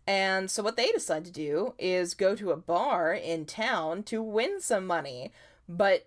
And 0.07 0.51
so, 0.51 0.63
what 0.63 0.77
they 0.77 0.93
decide 0.93 1.25
to 1.25 1.33
do 1.33 1.75
is 1.79 2.15
go 2.15 2.37
to 2.37 2.53
a 2.53 2.57
bar 2.57 3.13
in 3.13 3.45
town 3.45 4.05
to 4.05 4.23
win 4.23 4.61
some 4.61 4.87
money. 4.87 5.33
But 5.69 6.07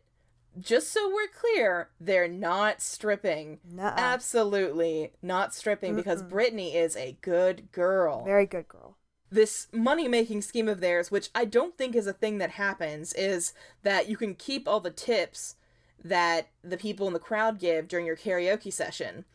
just 0.57 0.91
so 0.91 1.09
we're 1.13 1.27
clear, 1.27 1.89
they're 1.99 2.27
not 2.27 2.81
stripping. 2.81 3.59
Nuh-uh. 3.69 3.93
Absolutely 3.97 5.11
not 5.21 5.53
stripping 5.53 5.95
because 5.95 6.23
Britney 6.23 6.73
is 6.75 6.95
a 6.95 7.17
good 7.21 7.71
girl. 7.71 8.23
Very 8.23 8.45
good 8.45 8.67
girl. 8.67 8.95
This 9.31 9.67
money 9.71 10.07
making 10.07 10.41
scheme 10.41 10.67
of 10.67 10.79
theirs, 10.79 11.11
which 11.11 11.29
I 11.35 11.45
don't 11.45 11.77
think 11.77 11.95
is 11.95 12.07
a 12.07 12.13
thing 12.13 12.39
that 12.39 12.51
happens, 12.51 13.13
is 13.13 13.53
that 13.83 14.09
you 14.09 14.17
can 14.17 14.33
keep 14.33 14.67
all 14.67 14.79
the 14.79 14.89
tips 14.89 15.55
that 16.03 16.49
the 16.63 16.77
people 16.77 17.07
in 17.07 17.13
the 17.13 17.19
crowd 17.19 17.59
give 17.59 17.87
during 17.87 18.05
your 18.05 18.15
karaoke 18.15 18.71
session. 18.71 19.25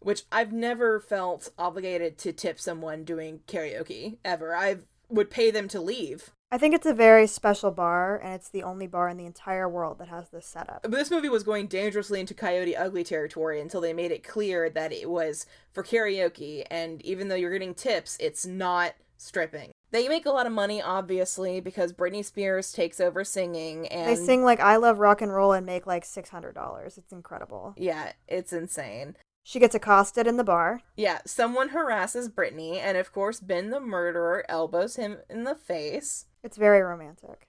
Which 0.00 0.22
I've 0.30 0.52
never 0.52 1.00
felt 1.00 1.50
obligated 1.58 2.18
to 2.18 2.32
tip 2.32 2.60
someone 2.60 3.02
doing 3.04 3.40
karaoke 3.48 4.18
ever. 4.24 4.54
I 4.54 4.78
would 5.08 5.30
pay 5.30 5.50
them 5.50 5.68
to 5.68 5.80
leave. 5.80 6.30
I 6.50 6.56
think 6.56 6.74
it's 6.74 6.86
a 6.86 6.94
very 6.94 7.26
special 7.26 7.70
bar, 7.70 8.16
and 8.16 8.32
it's 8.32 8.48
the 8.48 8.62
only 8.62 8.86
bar 8.86 9.08
in 9.10 9.18
the 9.18 9.26
entire 9.26 9.68
world 9.68 9.98
that 9.98 10.08
has 10.08 10.30
this 10.30 10.46
setup. 10.46 10.80
But 10.82 10.92
this 10.92 11.10
movie 11.10 11.28
was 11.28 11.42
going 11.42 11.66
dangerously 11.66 12.20
into 12.20 12.32
Coyote 12.32 12.74
Ugly 12.74 13.04
territory 13.04 13.60
until 13.60 13.82
they 13.82 13.92
made 13.92 14.12
it 14.12 14.26
clear 14.26 14.70
that 14.70 14.92
it 14.92 15.10
was 15.10 15.44
for 15.72 15.82
karaoke, 15.82 16.64
and 16.70 17.02
even 17.02 17.28
though 17.28 17.34
you're 17.34 17.52
getting 17.52 17.74
tips, 17.74 18.16
it's 18.18 18.46
not 18.46 18.94
stripping. 19.18 19.72
They 19.90 20.06
make 20.08 20.26
a 20.26 20.30
lot 20.30 20.46
of 20.46 20.52
money, 20.52 20.82
obviously, 20.82 21.60
because 21.60 21.92
Britney 21.94 22.24
Spears 22.24 22.72
takes 22.72 23.00
over 23.00 23.24
singing, 23.24 23.86
and 23.88 24.08
They 24.08 24.16
sing 24.16 24.44
like 24.44 24.60
"I 24.60 24.76
love 24.76 24.98
rock 24.98 25.22
and 25.22 25.32
roll" 25.32 25.52
and 25.52 25.64
make 25.64 25.86
like 25.86 26.04
six 26.04 26.28
hundred 26.30 26.54
dollars. 26.54 26.98
It's 26.98 27.12
incredible. 27.12 27.74
yeah, 27.76 28.12
it's 28.26 28.52
insane. 28.52 29.16
She 29.44 29.58
gets 29.58 29.74
accosted 29.74 30.26
in 30.26 30.36
the 30.36 30.44
bar. 30.44 30.82
Yeah, 30.94 31.20
someone 31.24 31.70
harasses 31.70 32.28
Britney, 32.28 32.76
and 32.76 32.98
of 32.98 33.12
course, 33.12 33.40
Ben 33.40 33.70
the 33.70 33.80
murderer 33.80 34.44
elbows 34.46 34.96
him 34.96 35.18
in 35.30 35.44
the 35.44 35.54
face. 35.54 36.26
It's 36.42 36.58
very 36.58 36.82
romantic. 36.82 37.48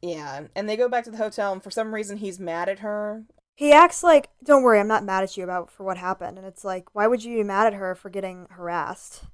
Yeah, 0.00 0.46
and 0.54 0.66
they 0.68 0.76
go 0.76 0.88
back 0.88 1.04
to 1.04 1.10
the 1.10 1.16
hotel, 1.18 1.52
and 1.52 1.62
for 1.62 1.70
some 1.70 1.92
reason, 1.94 2.16
he's 2.16 2.40
mad 2.40 2.70
at 2.70 2.78
her. 2.78 3.24
He 3.56 3.72
acts 3.72 4.02
like, 4.02 4.30
"Don't 4.42 4.62
worry, 4.62 4.80
I'm 4.80 4.88
not 4.88 5.04
mad 5.04 5.22
at 5.24 5.36
you 5.36 5.44
about 5.44 5.70
for 5.70 5.84
what 5.84 5.98
happened." 5.98 6.38
And 6.38 6.46
it's 6.46 6.64
like, 6.64 6.94
why 6.94 7.06
would 7.06 7.22
you 7.24 7.36
be 7.36 7.42
mad 7.42 7.66
at 7.66 7.74
her 7.74 7.94
for 7.94 8.08
getting 8.08 8.46
harassed? 8.50 9.24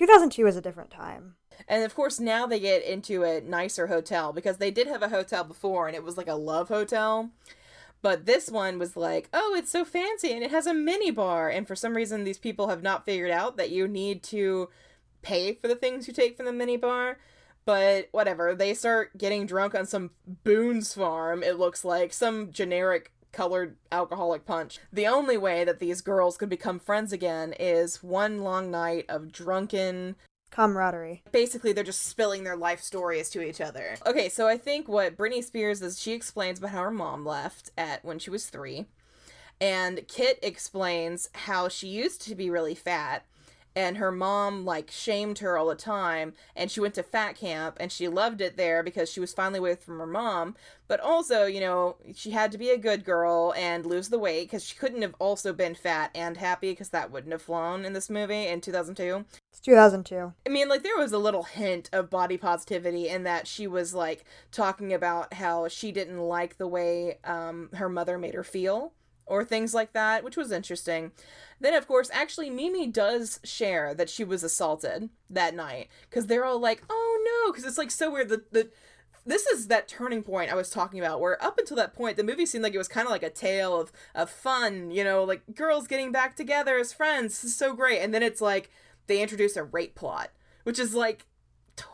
2002 0.00 0.46
is 0.46 0.56
a 0.56 0.62
different 0.62 0.90
time. 0.90 1.34
And 1.68 1.84
of 1.84 1.94
course, 1.94 2.18
now 2.18 2.46
they 2.46 2.58
get 2.58 2.82
into 2.82 3.22
a 3.22 3.42
nicer 3.42 3.88
hotel 3.88 4.32
because 4.32 4.56
they 4.56 4.70
did 4.70 4.86
have 4.86 5.02
a 5.02 5.10
hotel 5.10 5.44
before, 5.44 5.86
and 5.86 5.94
it 5.94 6.02
was 6.02 6.16
like 6.16 6.26
a 6.26 6.34
love 6.34 6.68
hotel. 6.68 7.28
But 8.00 8.24
this 8.24 8.50
one 8.50 8.78
was 8.78 8.96
like, 8.96 9.28
oh, 9.34 9.54
it's 9.54 9.70
so 9.70 9.84
fancy 9.84 10.32
and 10.32 10.42
it 10.42 10.50
has 10.52 10.66
a 10.66 10.72
mini 10.72 11.10
bar. 11.10 11.50
And 11.50 11.68
for 11.68 11.76
some 11.76 11.94
reason, 11.94 12.24
these 12.24 12.38
people 12.38 12.68
have 12.68 12.82
not 12.82 13.04
figured 13.04 13.30
out 13.30 13.58
that 13.58 13.68
you 13.68 13.86
need 13.86 14.22
to 14.22 14.70
pay 15.20 15.52
for 15.52 15.68
the 15.68 15.76
things 15.76 16.08
you 16.08 16.14
take 16.14 16.34
from 16.34 16.46
the 16.46 16.52
mini 16.54 16.78
bar. 16.78 17.18
But 17.66 18.08
whatever, 18.12 18.54
they 18.54 18.72
start 18.72 19.18
getting 19.18 19.44
drunk 19.44 19.74
on 19.74 19.84
some 19.84 20.12
Boone's 20.44 20.94
Farm, 20.94 21.42
it 21.42 21.58
looks 21.58 21.84
like, 21.84 22.14
some 22.14 22.50
generic 22.52 23.12
colored 23.32 23.76
alcoholic 23.92 24.44
punch. 24.44 24.78
The 24.92 25.06
only 25.06 25.36
way 25.36 25.64
that 25.64 25.78
these 25.78 26.00
girls 26.00 26.36
could 26.36 26.48
become 26.48 26.78
friends 26.78 27.12
again 27.12 27.54
is 27.58 28.02
one 28.02 28.42
long 28.42 28.70
night 28.70 29.06
of 29.08 29.32
drunken 29.32 30.16
Camaraderie. 30.50 31.22
basically 31.30 31.72
they're 31.72 31.84
just 31.84 32.06
spilling 32.06 32.42
their 32.42 32.56
life 32.56 32.80
stories 32.80 33.30
to 33.30 33.40
each 33.40 33.60
other. 33.60 33.96
Okay, 34.04 34.28
so 34.28 34.48
I 34.48 34.58
think 34.58 34.88
what 34.88 35.16
Britney 35.16 35.44
Spears 35.44 35.80
is 35.80 36.00
she 36.00 36.12
explains 36.12 36.58
about 36.58 36.72
how 36.72 36.82
her 36.82 36.90
mom 36.90 37.24
left 37.24 37.70
at 37.78 38.04
when 38.04 38.18
she 38.18 38.30
was 38.30 38.46
3. 38.46 38.86
And 39.60 40.08
Kit 40.08 40.38
explains 40.42 41.28
how 41.34 41.68
she 41.68 41.86
used 41.86 42.22
to 42.22 42.34
be 42.34 42.50
really 42.50 42.74
fat 42.74 43.26
and 43.76 43.96
her 43.98 44.10
mom 44.12 44.64
like 44.64 44.90
shamed 44.90 45.38
her 45.40 45.56
all 45.56 45.68
the 45.68 45.74
time 45.74 46.32
and 46.56 46.70
she 46.70 46.80
went 46.80 46.94
to 46.94 47.02
fat 47.02 47.36
camp 47.36 47.76
and 47.80 47.92
she 47.92 48.08
loved 48.08 48.40
it 48.40 48.56
there 48.56 48.82
because 48.82 49.10
she 49.10 49.20
was 49.20 49.32
finally 49.32 49.58
away 49.58 49.74
from 49.76 49.98
her 49.98 50.06
mom. 50.06 50.56
But 50.88 51.00
also 51.00 51.46
you 51.46 51.60
know 51.60 51.96
she 52.14 52.30
had 52.32 52.52
to 52.52 52.58
be 52.58 52.70
a 52.70 52.78
good 52.78 53.04
girl 53.04 53.54
and 53.56 53.86
lose 53.86 54.08
the 54.08 54.18
weight 54.18 54.44
because 54.48 54.64
she 54.64 54.76
couldn't 54.76 55.02
have 55.02 55.14
also 55.18 55.52
been 55.52 55.74
fat 55.74 56.10
and 56.14 56.36
happy 56.36 56.72
because 56.72 56.90
that 56.90 57.10
wouldn't 57.10 57.32
have 57.32 57.42
flown 57.42 57.84
in 57.84 57.92
this 57.92 58.10
movie 58.10 58.46
in 58.46 58.60
2002 58.60 59.24
It's 59.52 59.60
2002. 59.60 60.32
I 60.46 60.48
mean, 60.48 60.68
like, 60.68 60.82
there 60.82 60.96
was 60.96 61.12
a 61.12 61.18
little 61.18 61.42
hint 61.44 61.90
of 61.92 62.10
body 62.10 62.36
positivity 62.36 63.08
in 63.08 63.24
that 63.24 63.46
she 63.46 63.66
was, 63.66 63.94
like, 63.94 64.24
talking 64.52 64.92
about 64.92 65.34
how 65.34 65.68
she 65.68 65.92
didn't 65.92 66.18
like 66.20 66.56
the 66.58 66.68
way 66.68 67.18
um, 67.24 67.70
her 67.74 67.88
mother 67.88 68.18
made 68.18 68.34
her 68.34 68.44
feel, 68.44 68.92
or 69.30 69.44
things 69.44 69.72
like 69.72 69.92
that, 69.92 70.24
which 70.24 70.36
was 70.36 70.50
interesting. 70.52 71.12
Then, 71.60 71.72
of 71.72 71.86
course, 71.86 72.10
actually, 72.12 72.50
Mimi 72.50 72.86
does 72.86 73.38
share 73.44 73.94
that 73.94 74.10
she 74.10 74.24
was 74.24 74.42
assaulted 74.42 75.08
that 75.30 75.54
night, 75.54 75.88
because 76.08 76.26
they're 76.26 76.44
all 76.44 76.58
like, 76.58 76.82
oh 76.90 77.44
no, 77.46 77.52
because 77.52 77.64
it's, 77.64 77.78
like, 77.78 77.90
so 77.90 78.10
weird. 78.10 78.28
The, 78.28 78.42
the, 78.50 78.70
this 79.24 79.46
is 79.46 79.68
that 79.68 79.86
turning 79.86 80.22
point 80.22 80.50
I 80.50 80.56
was 80.56 80.70
talking 80.70 80.98
about, 80.98 81.20
where 81.20 81.42
up 81.42 81.58
until 81.58 81.76
that 81.76 81.94
point, 81.94 82.16
the 82.16 82.24
movie 82.24 82.46
seemed 82.46 82.64
like 82.64 82.74
it 82.74 82.78
was 82.78 82.88
kind 82.88 83.06
of 83.06 83.12
like 83.12 83.22
a 83.22 83.30
tale 83.30 83.78
of, 83.78 83.92
of 84.14 84.30
fun, 84.30 84.90
you 84.90 85.04
know, 85.04 85.22
like 85.22 85.42
girls 85.54 85.86
getting 85.86 86.10
back 86.10 86.34
together 86.34 86.78
as 86.78 86.92
friends. 86.92 87.40
This 87.40 87.52
is 87.52 87.56
so 87.56 87.74
great. 87.74 88.00
And 88.00 88.12
then 88.12 88.22
it's 88.22 88.40
like, 88.40 88.70
they 89.06 89.22
introduce 89.22 89.56
a 89.56 89.62
rape 89.64 89.94
plot, 89.94 90.30
which 90.64 90.78
is 90.78 90.94
like 90.94 91.26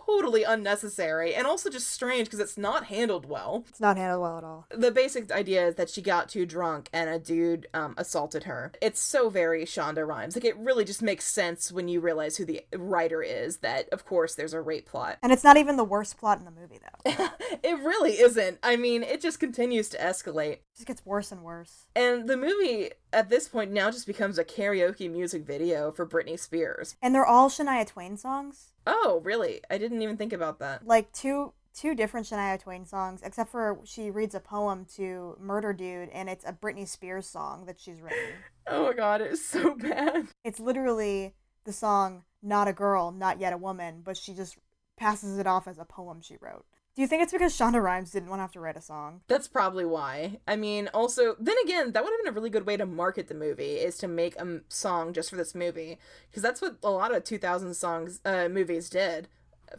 totally 0.07 0.43
unnecessary 0.43 1.35
and 1.35 1.47
also 1.47 1.71
just 1.71 1.89
strange 1.89 2.27
because 2.27 2.41
it's 2.41 2.59
not 2.59 2.87
handled 2.87 3.29
well. 3.29 3.65
It's 3.69 3.81
not 3.81 3.97
handled 3.97 4.23
well 4.23 4.39
at 4.39 4.45
all. 4.45 4.67
The 4.71 4.91
basic 4.91 5.31
idea 5.31 5.69
is 5.69 5.75
that 5.77 5.91
she 5.91 6.03
got 6.03 6.29
too 6.29 6.47
drunk 6.47 6.89
and 6.93 7.09
a 7.09 7.19
dude 7.19 7.67
um, 7.75 7.95
assaulted 7.97 8.45
her. 8.45 8.73
It's 8.81 9.01
so 9.01 9.29
very 9.29 9.65
Shonda 9.65 10.07
Rhimes. 10.07 10.37
Like 10.37 10.45
it 10.45 10.57
really 10.57 10.85
just 10.85 11.03
makes 11.03 11.25
sense 11.25 11.71
when 11.71 11.89
you 11.89 12.01
realize 12.01 12.37
who 12.37 12.45
the 12.45 12.63
writer 12.75 13.23
is. 13.23 13.59
That 13.59 13.89
of 13.91 14.05
course 14.05 14.35
there's 14.35 14.55
a 14.55 14.61
rape 14.61 14.87
plot. 14.87 15.19
And 15.23 15.33
it's 15.33 15.45
not 15.45 15.57
even 15.57 15.77
the 15.77 15.85
worst 15.85 16.19
plot 16.19 16.39
in 16.39 16.45
the 16.45 16.51
movie, 16.51 16.79
though. 16.81 17.11
It 17.11 17.31
it 17.63 17.79
really 17.79 18.13
isn't. 18.13 18.59
I 18.63 18.77
mean, 18.77 19.03
it 19.03 19.21
just 19.21 19.41
continues 19.41 19.89
to 19.91 19.99
escalate. 19.99 20.59
just 20.75 20.87
gets 20.87 21.05
worse 21.05 21.33
and 21.33 21.43
worse. 21.43 21.87
And 21.95 22.29
the 22.29 22.37
movie 22.37 22.91
at 23.13 23.29
this 23.29 23.49
point 23.49 23.73
now 23.73 23.91
just 23.91 24.07
becomes 24.07 24.39
a 24.39 24.45
karaoke 24.45 25.11
music 25.11 25.45
video 25.45 25.91
for 25.93 26.07
Britney 26.07 26.39
Spears. 26.39 26.97
And 27.03 27.15
they're 27.15 27.27
all 27.27 27.49
Shania 27.49 27.87
Twain 27.87 28.17
songs. 28.17 28.73
Oh, 28.87 29.21
really? 29.25 29.61
I 29.71 29.79
didn't 29.79 30.03
even 30.03 30.17
think 30.17 30.33
about 30.33 30.61
that. 30.61 30.87
Like 30.87 31.13
two 31.13 31.53
two 31.75 31.95
different 31.95 32.27
Shania 32.27 32.61
Twain 32.61 32.87
songs, 32.87 33.21
except 33.23 33.51
for 33.51 33.81
she 33.85 34.11
reads 34.11 34.35
a 34.35 34.41
poem 34.41 34.87
to 34.97 35.37
Murder 35.39 35.73
Dude, 35.73 36.09
and 36.09 36.29
it's 36.29 36.45
a 36.45 36.53
Britney 36.53 36.89
Spears 36.89 37.27
song 37.27 37.67
that 37.67 37.79
she's 37.79 38.01
written. 38.01 38.19
Oh 38.69 38.87
my 38.87 38.95
god, 38.95 39.21
it's 39.21 39.45
so 39.45 39.77
bad. 39.77 40.27
It's 40.45 40.59
literally 40.59 41.35
the 41.63 41.73
song 41.73 42.25
"Not 42.43 42.67
a 42.67 42.73
Girl, 42.73 43.13
Not 43.13 43.39
Yet 43.39 43.53
a 43.53 43.57
Woman," 43.57 44.01
but 44.03 44.17
she 44.17 44.35
just 44.35 44.59
passes 44.97 45.39
it 45.39 45.47
off 45.47 45.69
as 45.69 45.79
a 45.79 45.85
poem 45.85 46.21
she 46.21 46.37
wrote. 46.41 46.65
Do 46.97 47.03
you 47.03 47.09
think 47.09 47.23
it's 47.23 47.33
because 47.33 47.55
Shonda 47.55 47.83
Rhimes 47.83 48.11
didn't 48.11 48.31
want 48.31 48.39
to 48.39 48.45
have 48.45 48.53
to 48.53 48.61
write 48.61 48.79
a 48.79 48.81
song? 48.81 49.21
That's 49.29 49.49
probably 49.49 49.85
why. 49.85 50.39
I 50.49 50.57
mean, 50.57 50.89
also, 50.95 51.37
then 51.39 51.57
again, 51.63 51.93
that 51.93 52.03
would 52.03 52.11
have 52.11 52.21
been 52.25 52.33
a 52.33 52.35
really 52.35 52.49
good 52.49 52.65
way 52.65 52.79
to 52.79 52.87
market 52.87 53.29
the 53.29 53.35
movie 53.35 53.75
is 53.75 53.99
to 53.99 54.09
make 54.09 54.35
a 54.37 54.41
m- 54.41 54.65
song 54.71 55.13
just 55.13 55.29
for 55.29 55.37
this 55.37 55.55
movie 55.55 55.99
because 56.31 56.43
that's 56.43 56.63
what 56.63 56.79
a 56.83 56.91
lot 56.91 57.15
of 57.15 57.23
2000 57.23 57.75
songs 57.75 58.21
uh 58.25 58.49
movies 58.49 58.89
did 58.89 59.29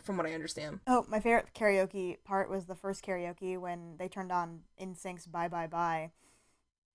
from 0.04 0.16
what 0.16 0.28
I 0.28 0.34
understand. 0.34 0.80
Oh, 0.86 1.06
my 1.10 1.20
favorite 1.20 1.48
karaoke 1.56 2.18
part 2.24 2.52
was 2.52 2.66
the 2.66 2.76
first 2.76 3.04
karaoke 3.04 3.60
when 3.60 3.96
they 3.98 4.08
turned 4.08 4.32
on 4.32 4.60
NSYNC's 4.80 5.26
"Bye 5.26 5.48
Bye 5.48 5.66
Bye." 5.66 6.12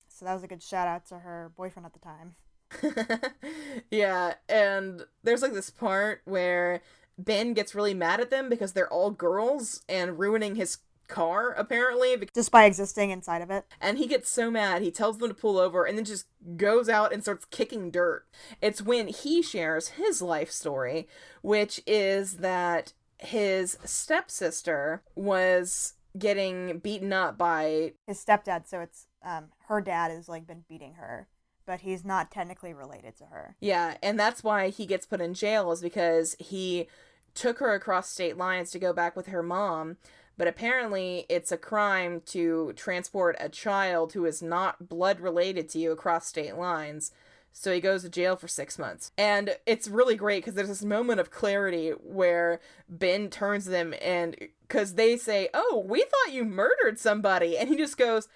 So 0.07 0.25
that 0.25 0.35
was 0.35 0.45
a 0.45 0.49
good 0.49 0.63
shout 0.63 0.87
out 0.87 1.05
to 1.07 1.19
her 1.19 1.51
boyfriend 1.57 1.87
at 1.87 1.95
the 1.95 1.99
time. 1.99 2.37
yeah, 3.91 4.35
and 4.49 5.03
there's 5.25 5.43
like 5.43 5.53
this 5.53 5.71
part 5.71 6.23
where 6.27 6.81
Ben 7.19 7.55
gets 7.55 7.75
really 7.75 7.95
mad 7.95 8.21
at 8.21 8.31
them 8.31 8.49
because 8.49 8.73
they're 8.73 8.93
all 8.93 9.11
girls 9.11 9.83
and 9.89 10.19
ruining 10.19 10.55
his 10.57 10.79
car 11.09 11.51
apparently 11.59 12.17
Just 12.35 12.51
by 12.51 12.65
existing 12.65 13.11
inside 13.11 13.43
of 13.43 13.51
it. 13.51 13.67
and 13.83 13.99
he 13.99 14.07
gets 14.07 14.31
so 14.31 14.51
mad 14.51 14.81
he 14.81 14.91
tells 14.91 15.19
them 15.19 15.29
to 15.29 15.35
pull 15.35 15.59
over 15.59 15.85
and 15.85 15.99
then 15.99 16.07
just 16.07 16.27
goes 16.57 16.89
out 16.89 17.13
and 17.13 17.23
starts 17.23 17.45
kicking 17.47 17.91
dirt 17.91 18.25
it's 18.63 18.81
when 18.81 19.09
he 19.09 19.43
shares 19.43 19.89
his 19.89 20.23
life 20.23 20.51
story 20.51 21.07
which 21.43 21.83
is 21.87 22.39
that 22.39 22.95
his 23.19 23.77
stepsister 23.85 25.03
was 25.15 25.95
getting 26.19 26.79
beaten 26.79 27.13
up 27.13 27.37
by 27.37 27.93
His 28.07 28.25
stepdad, 28.25 28.67
so 28.67 28.81
it's 28.81 29.07
um 29.25 29.47
her 29.69 29.81
dad 29.83 30.11
has 30.11 30.29
like 30.29 30.47
been 30.47 30.65
beating 30.69 30.95
her, 30.95 31.29
but 31.73 31.81
he's 31.81 32.05
not 32.05 32.31
technically 32.31 32.75
related 32.75 33.17
to 33.17 33.25
her. 33.25 33.57
Yeah, 33.59 33.97
and 34.03 34.21
that's 34.21 34.45
why 34.45 34.69
he 34.69 34.85
gets 34.85 35.07
put 35.07 35.23
in 35.23 35.33
jail 35.33 35.73
is 35.73 35.81
because 35.81 36.37
he 36.39 36.87
took 37.35 37.61
her 37.61 37.73
across 37.73 38.11
state 38.11 38.37
lines 38.37 38.71
to 38.73 38.79
go 38.79 38.93
back 38.93 39.17
with 39.17 39.29
her 39.29 39.43
mom. 39.43 39.97
But 40.37 40.49
apparently, 40.49 41.25
it's 41.31 41.51
a 41.51 41.57
crime 41.57 42.21
to 42.27 42.75
transport 42.77 43.37
a 43.41 43.49
child 43.49 44.13
who 44.13 44.27
is 44.27 44.43
not 44.43 44.87
blood 44.87 45.19
related 45.19 45.71
to 45.71 45.79
you 45.79 45.93
across 45.93 46.27
state 46.27 46.57
lines. 46.57 47.11
So 47.53 47.73
he 47.73 47.81
goes 47.81 48.03
to 48.03 48.11
jail 48.11 48.37
for 48.37 48.49
six 48.49 48.79
months. 48.79 49.11
And 49.17 49.57
it's 49.65 49.89
really 49.89 50.17
great 50.17 50.45
because 50.45 50.53
there's 50.53 50.69
this 50.69 50.85
moment 50.85 51.21
of 51.21 51.31
clarity 51.31 51.93
where 51.93 52.61
Ben 52.87 53.31
turns 53.31 53.65
them 53.65 53.95
and 54.03 54.37
because 54.69 54.97
they 54.97 55.17
say, 55.17 55.49
Oh, 55.55 55.83
we 55.89 56.01
thought 56.01 56.35
you 56.35 56.45
murdered 56.45 56.99
somebody. 56.99 57.57
And 57.57 57.71
he 57.71 57.79
just 57.79 57.97
goes, 57.97 58.29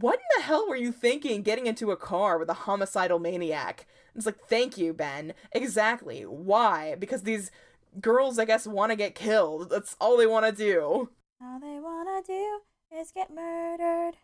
What 0.00 0.16
in 0.16 0.26
the 0.36 0.42
hell 0.42 0.68
were 0.68 0.74
you 0.74 0.90
thinking 0.90 1.42
getting 1.42 1.68
into 1.68 1.92
a 1.92 1.96
car 1.96 2.36
with 2.36 2.48
a 2.48 2.54
homicidal 2.54 3.20
maniac? 3.20 3.86
It's 4.16 4.26
like, 4.26 4.40
Thank 4.48 4.76
you, 4.76 4.92
Ben. 4.92 5.34
Exactly. 5.52 6.22
Why? 6.22 6.96
Because 6.98 7.22
these 7.22 7.52
girls, 8.00 8.40
I 8.40 8.44
guess, 8.44 8.66
want 8.66 8.90
to 8.90 8.96
get 8.96 9.14
killed. 9.14 9.70
That's 9.70 9.94
all 10.00 10.16
they 10.16 10.26
want 10.26 10.46
to 10.46 10.52
do. 10.52 11.10
All 11.40 11.60
they 11.60 11.78
want 11.78 12.26
to 12.26 12.32
do 12.32 12.98
is 12.98 13.12
get 13.12 13.32
murdered. 13.32 14.14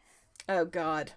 Oh, 0.49 0.65
God. 0.65 1.13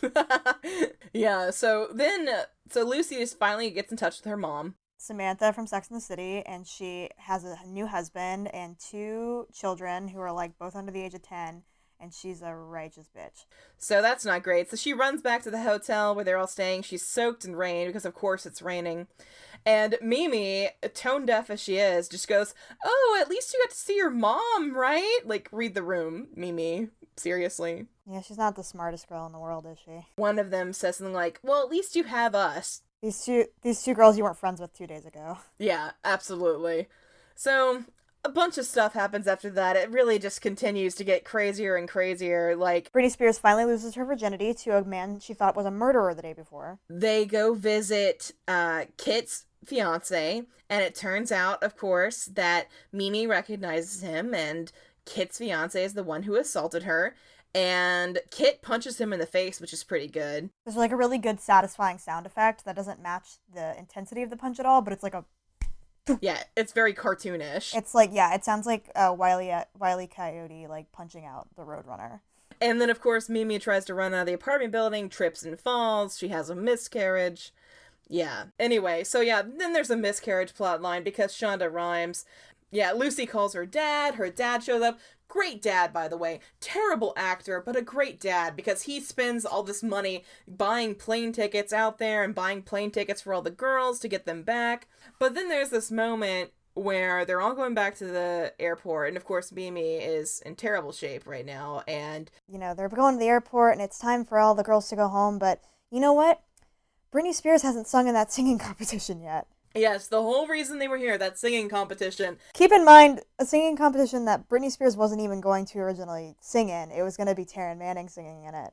yeah, 1.12 1.50
so 1.50 1.88
then, 1.92 2.30
so 2.70 2.84
Lucy 2.84 3.16
just 3.16 3.38
finally 3.38 3.68
gets 3.68 3.90
in 3.90 3.98
touch 3.98 4.18
with 4.18 4.30
her 4.30 4.36
mom. 4.36 4.76
Samantha 4.96 5.52
from 5.52 5.66
Sex 5.66 5.88
and 5.88 5.96
the 5.98 6.00
City, 6.00 6.42
and 6.46 6.66
she 6.66 7.10
has 7.18 7.44
a 7.44 7.58
new 7.66 7.86
husband 7.86 8.54
and 8.54 8.78
two 8.78 9.46
children 9.52 10.08
who 10.08 10.20
are 10.20 10.32
like 10.32 10.58
both 10.58 10.74
under 10.74 10.92
the 10.92 11.02
age 11.02 11.14
of 11.14 11.22
10, 11.22 11.64
and 12.00 12.12
she's 12.12 12.42
a 12.42 12.54
righteous 12.54 13.08
bitch. 13.16 13.44
So 13.78 14.00
that's 14.02 14.24
not 14.24 14.42
great. 14.42 14.70
So 14.70 14.76
she 14.76 14.92
runs 14.92 15.22
back 15.22 15.42
to 15.42 15.50
the 15.50 15.62
hotel 15.62 16.14
where 16.14 16.24
they're 16.24 16.38
all 16.38 16.46
staying. 16.46 16.82
She's 16.82 17.04
soaked 17.04 17.44
in 17.44 17.56
rain 17.56 17.86
because, 17.86 18.04
of 18.04 18.14
course, 18.14 18.46
it's 18.46 18.62
raining. 18.62 19.06
And 19.66 19.96
Mimi, 20.00 20.70
tone 20.94 21.26
deaf 21.26 21.50
as 21.50 21.60
she 21.60 21.76
is, 21.76 22.08
just 22.08 22.28
goes, 22.28 22.54
Oh, 22.84 23.18
at 23.20 23.28
least 23.28 23.52
you 23.52 23.60
got 23.62 23.70
to 23.70 23.76
see 23.76 23.96
your 23.96 24.10
mom, 24.10 24.74
right? 24.74 25.20
Like, 25.24 25.48
read 25.52 25.74
the 25.74 25.82
room, 25.82 26.28
Mimi. 26.34 26.88
Seriously. 27.16 27.86
Yeah, 28.10 28.22
she's 28.22 28.38
not 28.38 28.56
the 28.56 28.64
smartest 28.64 29.08
girl 29.08 29.26
in 29.26 29.32
the 29.32 29.38
world, 29.38 29.66
is 29.70 29.78
she? 29.84 30.06
One 30.16 30.38
of 30.38 30.50
them 30.50 30.72
says 30.72 30.96
something 30.96 31.14
like, 31.14 31.38
Well, 31.42 31.62
at 31.62 31.70
least 31.70 31.94
you 31.94 32.04
have 32.04 32.34
us. 32.34 32.82
These 33.02 33.24
two 33.24 33.46
these 33.62 33.82
two 33.82 33.94
girls 33.94 34.18
you 34.18 34.24
weren't 34.24 34.38
friends 34.38 34.60
with 34.60 34.76
two 34.76 34.86
days 34.86 35.06
ago. 35.06 35.38
Yeah, 35.58 35.92
absolutely. 36.04 36.88
So 37.34 37.84
a 38.24 38.28
bunch 38.28 38.58
of 38.58 38.66
stuff 38.66 38.92
happens 38.92 39.26
after 39.26 39.50
that. 39.50 39.76
It 39.76 39.90
really 39.90 40.18
just 40.18 40.40
continues 40.40 40.94
to 40.96 41.04
get 41.04 41.24
crazier 41.24 41.76
and 41.76 41.88
crazier. 41.88 42.54
Like 42.56 42.92
Britney 42.92 43.10
Spears 43.10 43.38
finally 43.38 43.64
loses 43.64 43.94
her 43.94 44.04
virginity 44.04 44.52
to 44.54 44.76
a 44.76 44.84
man 44.84 45.20
she 45.20 45.34
thought 45.34 45.56
was 45.56 45.66
a 45.66 45.70
murderer 45.70 46.14
the 46.14 46.22
day 46.22 46.32
before. 46.32 46.78
they 46.88 47.24
go 47.24 47.54
visit 47.54 48.32
uh, 48.46 48.84
Kit's 48.96 49.46
fiance, 49.64 50.42
and 50.68 50.82
it 50.82 50.94
turns 50.94 51.30
out, 51.32 51.62
of 51.62 51.76
course, 51.76 52.26
that 52.26 52.68
Mimi 52.92 53.26
recognizes 53.26 54.02
him, 54.02 54.34
and 54.34 54.72
Kit's 55.04 55.38
fiance 55.38 55.82
is 55.82 55.94
the 55.94 56.04
one 56.04 56.22
who 56.24 56.36
assaulted 56.36 56.84
her. 56.84 57.14
And 57.52 58.20
Kit 58.30 58.62
punches 58.62 59.00
him 59.00 59.12
in 59.12 59.18
the 59.18 59.26
face, 59.26 59.60
which 59.60 59.72
is 59.72 59.82
pretty 59.82 60.06
good. 60.06 60.50
There's 60.64 60.76
like 60.76 60.92
a 60.92 60.96
really 60.96 61.18
good 61.18 61.40
satisfying 61.40 61.98
sound 61.98 62.24
effect 62.24 62.64
that 62.64 62.76
doesn't 62.76 63.02
match 63.02 63.38
the 63.52 63.76
intensity 63.76 64.22
of 64.22 64.30
the 64.30 64.36
punch 64.36 64.60
at 64.60 64.66
all, 64.66 64.82
but 64.82 64.92
it's 64.92 65.02
like 65.02 65.14
a 65.14 65.24
Yeah, 66.20 66.42
it's 66.56 66.72
very 66.72 66.94
cartoonish. 66.94 67.74
it's 67.76 67.94
like 67.94 68.10
yeah, 68.12 68.34
it 68.34 68.44
sounds 68.44 68.66
like 68.66 68.90
a 68.96 69.12
Wiley 69.12 69.52
uh, 69.52 69.64
Wiley 69.78 70.06
Coyote 70.06 70.66
like 70.66 70.90
punching 70.92 71.24
out 71.24 71.48
the 71.56 71.62
Roadrunner. 71.62 72.20
And 72.60 72.80
then, 72.80 72.90
of 72.90 73.00
course, 73.00 73.30
Mimi 73.30 73.58
tries 73.58 73.86
to 73.86 73.94
run 73.94 74.12
out 74.12 74.20
of 74.20 74.26
the 74.26 74.34
apartment 74.34 74.70
building, 74.72 75.08
trips 75.08 75.42
and 75.42 75.58
falls. 75.58 76.18
She 76.18 76.28
has 76.28 76.50
a 76.50 76.54
miscarriage. 76.54 77.54
Yeah. 78.06 78.46
Anyway, 78.58 79.04
so 79.04 79.20
yeah, 79.20 79.40
then 79.42 79.72
there's 79.72 79.88
a 79.88 79.96
miscarriage 79.96 80.54
plot 80.54 80.82
line 80.82 81.02
because 81.02 81.32
Shonda 81.32 81.72
Rhimes. 81.72 82.24
Yeah, 82.70 82.92
Lucy 82.92 83.26
calls 83.26 83.54
her 83.54 83.66
dad. 83.66 84.14
Her 84.14 84.30
dad 84.30 84.62
shows 84.62 84.82
up. 84.82 84.98
Great 85.28 85.62
dad, 85.62 85.92
by 85.92 86.08
the 86.08 86.16
way. 86.16 86.40
Terrible 86.60 87.12
actor, 87.16 87.62
but 87.64 87.76
a 87.76 87.82
great 87.82 88.20
dad 88.20 88.56
because 88.56 88.82
he 88.82 89.00
spends 89.00 89.44
all 89.44 89.62
this 89.62 89.82
money 89.82 90.24
buying 90.48 90.94
plane 90.94 91.32
tickets 91.32 91.72
out 91.72 91.98
there 91.98 92.24
and 92.24 92.34
buying 92.34 92.62
plane 92.62 92.90
tickets 92.90 93.22
for 93.22 93.32
all 93.32 93.42
the 93.42 93.50
girls 93.50 94.00
to 94.00 94.08
get 94.08 94.26
them 94.26 94.42
back. 94.42 94.88
But 95.18 95.34
then 95.34 95.48
there's 95.48 95.70
this 95.70 95.90
moment 95.90 96.50
where 96.74 97.24
they're 97.24 97.40
all 97.40 97.54
going 97.54 97.74
back 97.74 97.96
to 97.96 98.06
the 98.06 98.52
airport, 98.58 99.08
and 99.08 99.16
of 99.16 99.24
course, 99.24 99.52
Mimi 99.52 99.96
is 99.96 100.40
in 100.46 100.54
terrible 100.56 100.92
shape 100.92 101.26
right 101.26 101.44
now, 101.44 101.82
and 101.86 102.30
You 102.48 102.58
know, 102.58 102.74
they're 102.74 102.88
going 102.88 103.14
to 103.14 103.20
the 103.20 103.28
airport 103.28 103.74
and 103.74 103.82
it's 103.82 103.98
time 103.98 104.24
for 104.24 104.38
all 104.38 104.54
the 104.54 104.62
girls 104.62 104.88
to 104.88 104.96
go 104.96 105.08
home, 105.08 105.38
but 105.38 105.62
you 105.90 106.00
know 106.00 106.12
what? 106.12 106.42
Britney 107.12 107.34
Spears 107.34 107.62
hasn't 107.62 107.88
sung 107.88 108.06
in 108.06 108.14
that 108.14 108.32
singing 108.32 108.58
competition 108.68 109.20
yet. 109.20 109.46
Yes, 109.74 110.08
the 110.08 110.22
whole 110.22 110.48
reason 110.48 110.78
they 110.78 110.88
were 110.88 110.98
here, 110.98 111.16
that 111.16 111.38
singing 111.38 111.68
competition. 111.68 112.38
Keep 112.54 112.72
in 112.72 112.84
mind, 112.84 113.20
a 113.38 113.46
singing 113.46 113.76
competition 113.76 114.24
that 114.24 114.48
Britney 114.48 114.70
Spears 114.70 114.96
wasn't 114.96 115.20
even 115.20 115.40
going 115.40 115.64
to 115.66 115.78
originally 115.78 116.36
sing 116.40 116.68
in. 116.68 116.90
It 116.90 117.02
was 117.02 117.16
going 117.16 117.28
to 117.28 117.34
be 117.34 117.44
Taryn 117.44 117.78
Manning 117.78 118.08
singing 118.08 118.44
in 118.44 118.54
it. 118.54 118.72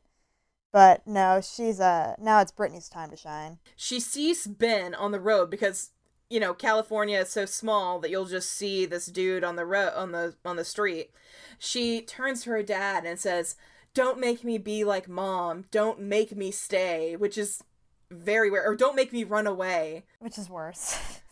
But 0.72 1.08
no, 1.08 1.42
she's 1.42 1.80
uh 1.80 2.16
now 2.20 2.40
it's 2.42 2.52
Britney's 2.52 2.90
time 2.90 3.10
to 3.10 3.16
shine. 3.16 3.60
She 3.76 4.00
sees 4.00 4.48
Ben 4.48 4.94
on 4.94 5.12
the 5.12 5.20
road 5.20 5.50
because 5.50 5.92
you 6.30 6.40
know 6.40 6.54
California 6.54 7.20
is 7.20 7.30
so 7.30 7.46
small 7.46 8.00
that 8.00 8.12
you'll 8.12 8.26
just 8.26 8.52
see 8.52 8.86
this 8.86 9.06
dude 9.08 9.44
on 9.44 9.56
the 9.56 9.66
road 9.66 9.94
on 9.96 10.12
the 10.12 10.36
on 10.44 10.56
the 10.56 10.66
street. 10.66 11.12
She 11.58 12.02
turns 12.02 12.44
to 12.44 12.52
her 12.52 12.64
dad 12.64 13.06
and 13.06 13.18
says, 13.18 13.56
"Don't 13.94 14.20
make 14.20 14.44
me 14.44 14.58
be 14.58 14.84
like 14.84 15.08
mom. 15.08 15.66
Don't 15.72 16.02
make 16.02 16.36
me 16.36 16.52
stay," 16.52 17.16
which 17.16 17.38
is 17.38 17.64
very 18.12 18.50
weird. 18.50 18.66
Or 18.66 18.76
don't 18.76 18.96
make 18.96 19.12
me 19.14 19.24
run 19.24 19.48
away. 19.48 20.04
Which 20.20 20.38
is 20.38 20.50
worse. 20.50 20.98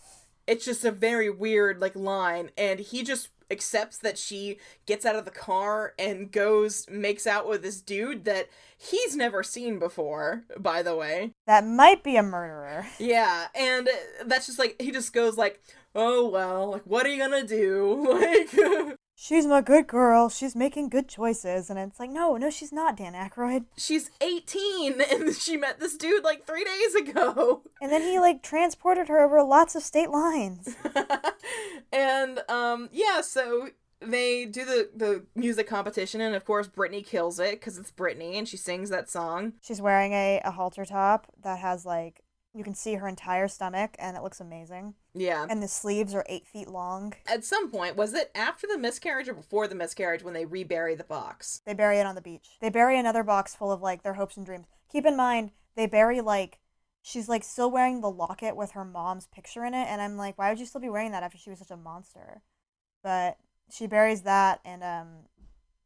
It's 0.47 0.63
just 0.63 0.85
a 0.85 0.91
very 0.91 1.27
weird 1.27 1.81
like 1.81 1.95
line, 1.95 2.51
and 2.55 2.79
he 2.79 3.01
just 3.01 3.29
accepts 3.49 3.97
that 3.97 4.15
she 4.15 4.59
gets 4.85 5.03
out 5.03 5.15
of 5.15 5.25
the 5.25 5.31
car 5.31 5.93
and 5.97 6.31
goes 6.31 6.85
makes 6.87 7.25
out 7.25 7.47
with 7.47 7.63
this 7.63 7.81
dude 7.81 8.25
that 8.25 8.47
he's 8.77 9.15
never 9.15 9.41
seen 9.41 9.79
before 9.79 10.43
by 10.59 10.81
the 10.83 10.95
way 10.95 11.31
that 11.47 11.63
might 11.65 12.03
be 12.03 12.15
a 12.15 12.23
murderer. 12.23 12.85
yeah 12.99 13.47
and 13.55 13.87
that's 14.25 14.45
just 14.47 14.57
like 14.59 14.75
he 14.79 14.91
just 14.91 15.13
goes 15.13 15.37
like 15.37 15.61
oh 15.95 16.27
well 16.29 16.71
like 16.71 16.81
what 16.85 17.05
are 17.05 17.09
you 17.09 17.17
gonna 17.19 17.45
do 17.45 18.05
like 18.89 18.97
She's 19.17 19.45
my 19.45 19.61
good 19.61 19.87
girl. 19.87 20.27
She's 20.29 20.55
making 20.55 20.89
good 20.89 21.07
choices. 21.07 21.69
And 21.69 21.79
it's 21.79 21.99
like, 21.99 22.09
no, 22.09 22.35
no, 22.35 22.49
she's 22.49 22.73
not, 22.73 22.97
Dan 22.97 23.13
Aykroyd. 23.13 23.65
she's 23.77 24.11
18 24.21 24.99
and 25.11 25.33
she 25.35 25.55
met 25.57 25.79
this 25.79 25.95
dude 25.95 26.23
like 26.23 26.45
three 26.45 26.65
days 26.65 26.95
ago 26.95 27.63
And 27.81 27.91
then 27.91 28.01
he, 28.01 28.19
like, 28.19 28.43
transported 28.43 29.07
her 29.07 29.23
over 29.23 29.41
lots 29.41 29.73
of 29.75 29.83
state 29.83 30.09
lines. 30.09 30.75
and 31.93 32.39
um 32.49 32.89
yeah 32.91 33.21
so 33.21 33.69
they 34.01 34.45
do 34.45 34.65
the 34.65 34.89
the 34.95 35.25
music 35.35 35.67
competition 35.67 36.19
and 36.21 36.35
of 36.35 36.43
course 36.45 36.67
Britney 36.67 37.05
kills 37.05 37.39
it 37.39 37.51
because 37.59 37.77
it's 37.77 37.91
Britney 37.91 38.35
and 38.35 38.47
she 38.47 38.57
sings 38.57 38.89
that 38.89 39.09
song 39.09 39.53
She's 39.61 39.81
wearing 39.81 40.11
a, 40.13 40.41
a 40.43 40.51
halter 40.51 40.83
top 40.85 41.27
that 41.43 41.59
has, 41.59 41.85
like, 41.85 42.21
you 42.55 42.63
can 42.63 42.73
see 42.73 42.95
her 42.95 43.07
entire 43.07 43.47
stomach, 43.47 43.95
and 43.99 44.15
it 44.15 44.23
looks 44.23 44.39
amazing. 44.39 44.93
yeah 45.13 45.45
And 45.49 45.61
the 45.61 45.67
sleeves 45.67 46.15
are 46.15 46.25
eight 46.29 46.47
feet 46.47 46.67
long. 46.69 47.13
at 47.27 47.43
some 47.43 47.69
point 47.69 47.95
was 47.95 48.13
it 48.13 48.31
after 48.33 48.65
the 48.67 48.77
miscarriage 48.77 49.27
or 49.27 49.33
before 49.33 49.67
the 49.67 49.75
miscarriage 49.75 50.23
when 50.23 50.33
they 50.33 50.45
rebury 50.45 50.95
the 50.95 51.03
box 51.03 51.61
They 51.65 51.73
bury 51.73 51.99
it 51.99 52.05
on 52.05 52.15
the 52.15 52.21
beach. 52.21 52.57
They 52.61 52.69
bury 52.69 52.97
another 52.97 53.23
box 53.23 53.53
full 53.55 53.71
of, 53.71 53.81
like, 53.81 54.03
their 54.03 54.13
hopes 54.13 54.37
and 54.37 54.45
dreams. 54.45 54.67
Keep 54.91 55.05
in 55.05 55.17
mind, 55.17 55.51
they 55.75 55.85
bury, 55.87 56.21
like, 56.21 56.59
she's, 57.01 57.27
like, 57.27 57.43
still 57.43 57.69
wearing 57.69 57.99
the 58.01 58.09
locket 58.09 58.55
with 58.55 58.71
her 58.71 58.85
mom's 58.85 59.27
picture 59.27 59.65
in 59.65 59.73
it. 59.73 59.87
And 59.87 60.01
I'm 60.01 60.15
like, 60.17 60.37
why 60.37 60.49
would 60.49 60.59
you 60.59 60.65
still 60.65 60.81
be 60.81 60.89
wearing 60.89 61.11
that 61.11 61.23
after 61.23 61.37
she 61.37 61.49
was 61.49 61.59
such 61.59 61.71
a 61.71 61.77
monster? 61.77 62.41
But 63.03 63.37
she 63.69 63.85
buries 63.87 64.21
that, 64.21 64.61
and, 64.65 64.83
um, 64.83 65.07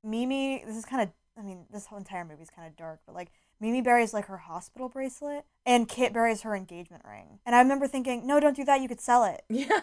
Mimi, 0.04 0.64
this 0.66 0.78
is 0.78 0.86
kind 0.86 1.02
of, 1.02 1.10
I 1.40 1.42
mean, 1.42 1.66
this 1.72 1.86
whole 1.86 1.98
entire 1.98 2.26
movie 2.26 2.44
is 2.44 2.50
kind 2.50 2.68
of 2.68 2.76
dark, 2.76 3.00
but, 3.06 3.16
like, 3.16 3.30
Mimi 3.62 3.82
buries, 3.82 4.14
like, 4.14 4.26
her 4.26 4.38
hospital 4.38 4.90
bracelet, 4.90 5.46
and 5.66 5.88
Kit 5.88 6.12
buries 6.14 6.42
her 6.42 6.56
engagement 6.56 7.04
ring. 7.10 7.40
And 7.46 7.56
I 7.56 7.60
remember 7.60 7.88
thinking, 7.88 8.28
no, 8.28 8.40
don't 8.40 8.56
do 8.56 8.66
that, 8.66 8.82
you 8.82 8.88
could 8.90 9.00
sell 9.02 9.24
it. 9.24 9.44
yeah 9.50 9.80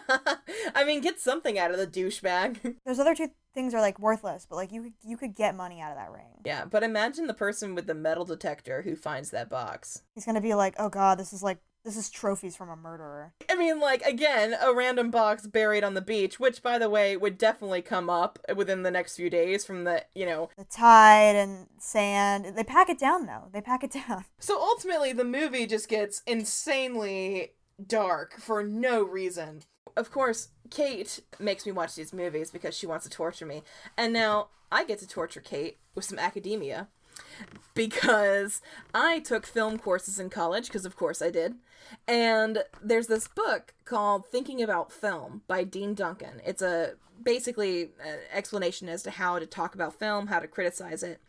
i 0.75 0.83
mean 0.85 1.01
get 1.01 1.19
something 1.19 1.57
out 1.59 1.71
of 1.71 1.77
the 1.77 1.87
douchebag 1.87 2.75
Those 2.85 2.99
other 2.99 3.15
two 3.15 3.29
things 3.53 3.73
are, 3.73 3.81
like, 3.81 3.97
worthless, 3.99 4.45
but, 4.47 4.55
like, 4.55 4.71
you 4.71 4.83
could, 4.83 4.93
you 5.03 5.17
could 5.17 5.35
get 5.35 5.55
money 5.55 5.81
out 5.81 5.91
of 5.91 5.97
that 5.97 6.11
ring. 6.11 6.41
yeah 6.45 6.65
but 6.65 6.83
imagine 6.83 7.25
the 7.27 7.33
person 7.33 7.73
with 7.75 7.87
the 7.87 7.95
metal 7.95 8.25
detector 8.25 8.83
who 8.83 8.95
finds 8.95 9.31
that 9.31 9.49
box 9.49 10.03
He's 10.13 10.25
gonna 10.25 10.41
be 10.41 10.53
like, 10.53 10.75
oh 10.77 10.89
god, 10.89 11.17
this 11.17 11.33
is 11.33 11.41
like, 11.41 11.57
this 11.87 11.95
is 11.95 12.09
trophies 12.09 12.57
from 12.57 12.69
a 12.69 12.75
murderer. 12.75 13.33
I 13.49 13.55
mean, 13.55 13.79
like, 13.79 14.01
again, 14.01 14.53
a 14.61 14.73
random 14.73 15.09
box 15.09 15.47
buried 15.47 15.85
on 15.85 15.93
the 15.93 16.01
beach, 16.01 16.37
which, 16.37 16.61
by 16.61 16.77
the 16.77 16.89
way, 16.89 17.15
would 17.15 17.37
definitely 17.37 17.81
come 17.81 18.09
up 18.09 18.37
within 18.53 18.83
the 18.83 18.91
next 18.91 19.15
few 19.15 19.29
days 19.29 19.63
from 19.63 19.85
the, 19.85 20.03
you 20.13 20.25
know. 20.25 20.49
The 20.57 20.65
tide 20.65 21.37
and 21.37 21.67
sand. 21.79 22.57
They 22.57 22.65
pack 22.65 22.89
it 22.89 22.99
down, 22.99 23.25
though. 23.25 23.45
They 23.53 23.61
pack 23.61 23.85
it 23.85 23.91
down. 23.91 24.25
So 24.39 24.59
ultimately, 24.61 25.13
the 25.13 25.23
movie 25.23 25.65
just 25.65 25.87
gets 25.89 26.21
insanely 26.27 27.53
dark 27.85 28.39
for 28.39 28.63
no 28.63 29.03
reason. 29.03 29.63
Of 29.95 30.11
course, 30.11 30.49
Kate 30.69 31.21
makes 31.39 31.65
me 31.65 31.71
watch 31.71 31.95
these 31.95 32.13
movies 32.13 32.51
because 32.51 32.75
she 32.77 32.85
wants 32.85 33.05
to 33.05 33.09
torture 33.09 33.45
me. 33.45 33.63
And 33.97 34.13
now 34.13 34.49
I 34.71 34.83
get 34.83 34.99
to 34.99 35.07
torture 35.07 35.41
Kate 35.41 35.77
with 35.95 36.05
some 36.05 36.19
academia 36.19 36.89
because 37.73 38.61
I 38.93 39.19
took 39.19 39.45
film 39.45 39.77
courses 39.77 40.19
in 40.19 40.29
college, 40.29 40.67
because 40.67 40.85
of 40.85 40.95
course 40.95 41.21
I 41.21 41.29
did. 41.29 41.55
And 42.07 42.63
there's 42.81 43.07
this 43.07 43.27
book 43.27 43.73
called 43.85 44.25
Thinking 44.25 44.61
About 44.61 44.91
Film 44.91 45.43
by 45.47 45.63
Dean 45.63 45.93
Duncan. 45.93 46.41
It's 46.45 46.61
a 46.61 46.93
basically 47.21 47.91
an 48.03 48.19
explanation 48.31 48.89
as 48.89 49.03
to 49.03 49.11
how 49.11 49.39
to 49.39 49.45
talk 49.45 49.73
about 49.73 49.97
film, 49.97 50.27
how 50.27 50.39
to 50.39 50.47
criticize 50.47 51.03
it. 51.03 51.19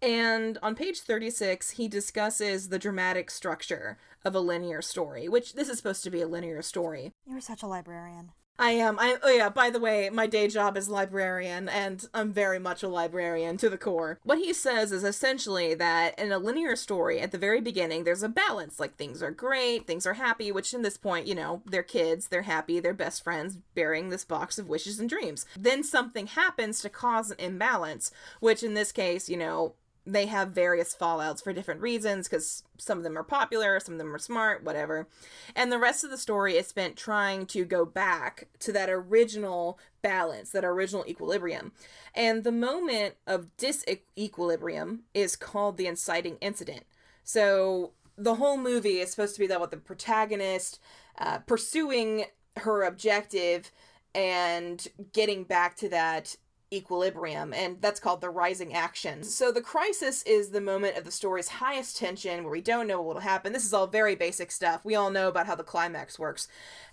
And 0.00 0.58
on 0.62 0.74
page 0.74 1.00
36, 1.00 1.70
he 1.70 1.86
discusses 1.86 2.68
the 2.68 2.78
dramatic 2.78 3.30
structure 3.30 3.98
of 4.24 4.34
a 4.34 4.40
linear 4.40 4.82
story, 4.82 5.28
which 5.28 5.54
this 5.54 5.68
is 5.68 5.76
supposed 5.76 6.02
to 6.04 6.10
be 6.10 6.20
a 6.20 6.26
linear 6.26 6.60
story. 6.62 7.12
You 7.26 7.34
were 7.34 7.40
such 7.40 7.62
a 7.62 7.68
librarian. 7.68 8.32
I 8.62 8.70
am. 8.70 8.96
I 9.00 9.16
oh 9.24 9.28
yeah, 9.28 9.48
by 9.48 9.70
the 9.70 9.80
way, 9.80 10.08
my 10.08 10.28
day 10.28 10.46
job 10.46 10.76
is 10.76 10.88
librarian 10.88 11.68
and 11.68 12.06
I'm 12.14 12.32
very 12.32 12.60
much 12.60 12.84
a 12.84 12.88
librarian 12.88 13.56
to 13.56 13.68
the 13.68 13.76
core. 13.76 14.20
What 14.22 14.38
he 14.38 14.52
says 14.52 14.92
is 14.92 15.02
essentially 15.02 15.74
that 15.74 16.16
in 16.16 16.30
a 16.30 16.38
linear 16.38 16.76
story 16.76 17.18
at 17.18 17.32
the 17.32 17.38
very 17.38 17.60
beginning 17.60 18.04
there's 18.04 18.22
a 18.22 18.28
balance 18.28 18.78
like 18.78 18.94
things 18.94 19.20
are 19.20 19.32
great, 19.32 19.88
things 19.88 20.06
are 20.06 20.14
happy, 20.14 20.52
which 20.52 20.72
in 20.72 20.82
this 20.82 20.96
point, 20.96 21.26
you 21.26 21.34
know, 21.34 21.62
they're 21.66 21.82
kids, 21.82 22.28
they're 22.28 22.42
happy, 22.42 22.78
they're 22.78 22.94
best 22.94 23.24
friends 23.24 23.58
bearing 23.74 24.10
this 24.10 24.24
box 24.24 24.60
of 24.60 24.68
wishes 24.68 25.00
and 25.00 25.10
dreams. 25.10 25.44
Then 25.58 25.82
something 25.82 26.28
happens 26.28 26.80
to 26.82 26.88
cause 26.88 27.32
an 27.32 27.40
imbalance, 27.40 28.12
which 28.38 28.62
in 28.62 28.74
this 28.74 28.92
case, 28.92 29.28
you 29.28 29.38
know, 29.38 29.74
they 30.04 30.26
have 30.26 30.50
various 30.50 30.94
fallouts 30.94 31.42
for 31.42 31.52
different 31.52 31.80
reasons 31.80 32.28
because 32.28 32.64
some 32.76 32.98
of 32.98 33.04
them 33.04 33.16
are 33.16 33.22
popular, 33.22 33.78
some 33.78 33.94
of 33.94 33.98
them 33.98 34.14
are 34.14 34.18
smart, 34.18 34.64
whatever. 34.64 35.08
And 35.54 35.70
the 35.70 35.78
rest 35.78 36.02
of 36.02 36.10
the 36.10 36.18
story 36.18 36.56
is 36.56 36.66
spent 36.66 36.96
trying 36.96 37.46
to 37.46 37.64
go 37.64 37.84
back 37.84 38.48
to 38.60 38.72
that 38.72 38.90
original 38.90 39.78
balance, 40.02 40.50
that 40.50 40.64
original 40.64 41.04
equilibrium. 41.06 41.72
And 42.14 42.42
the 42.42 42.52
moment 42.52 43.14
of 43.26 43.56
disequilibrium 43.56 45.00
is 45.14 45.36
called 45.36 45.76
the 45.76 45.86
inciting 45.86 46.36
incident. 46.40 46.84
So 47.22 47.92
the 48.18 48.34
whole 48.34 48.58
movie 48.58 48.98
is 48.98 49.10
supposed 49.10 49.34
to 49.34 49.40
be 49.40 49.46
that 49.46 49.60
what 49.60 49.70
the 49.70 49.76
protagonist 49.76 50.80
uh, 51.18 51.38
pursuing 51.38 52.24
her 52.58 52.82
objective 52.82 53.70
and 54.14 54.86
getting 55.12 55.44
back 55.44 55.76
to 55.76 55.88
that 55.88 56.36
equilibrium, 56.72 57.52
and 57.52 57.80
that's 57.80 58.00
called 58.00 58.20
the 58.20 58.30
rising 58.30 58.74
action. 58.74 59.22
So 59.22 59.52
the 59.52 59.60
crisis 59.60 60.22
is 60.22 60.48
the 60.48 60.60
moment 60.60 60.96
of 60.96 61.04
the 61.04 61.10
story's 61.10 61.48
highest 61.48 61.96
tension 61.96 62.42
where 62.42 62.52
we 62.52 62.60
don't 62.60 62.86
know 62.86 63.00
what 63.00 63.14
will 63.14 63.22
happen. 63.22 63.52
This 63.52 63.64
is 63.64 63.74
all 63.74 63.86
very 63.86 64.14
basic 64.14 64.50
stuff. 64.50 64.84
We 64.84 64.94
all 64.94 65.10
know 65.10 65.28
about 65.28 65.46
how 65.46 65.54
the 65.54 65.62
climax 65.62 66.18
works. 66.18 66.48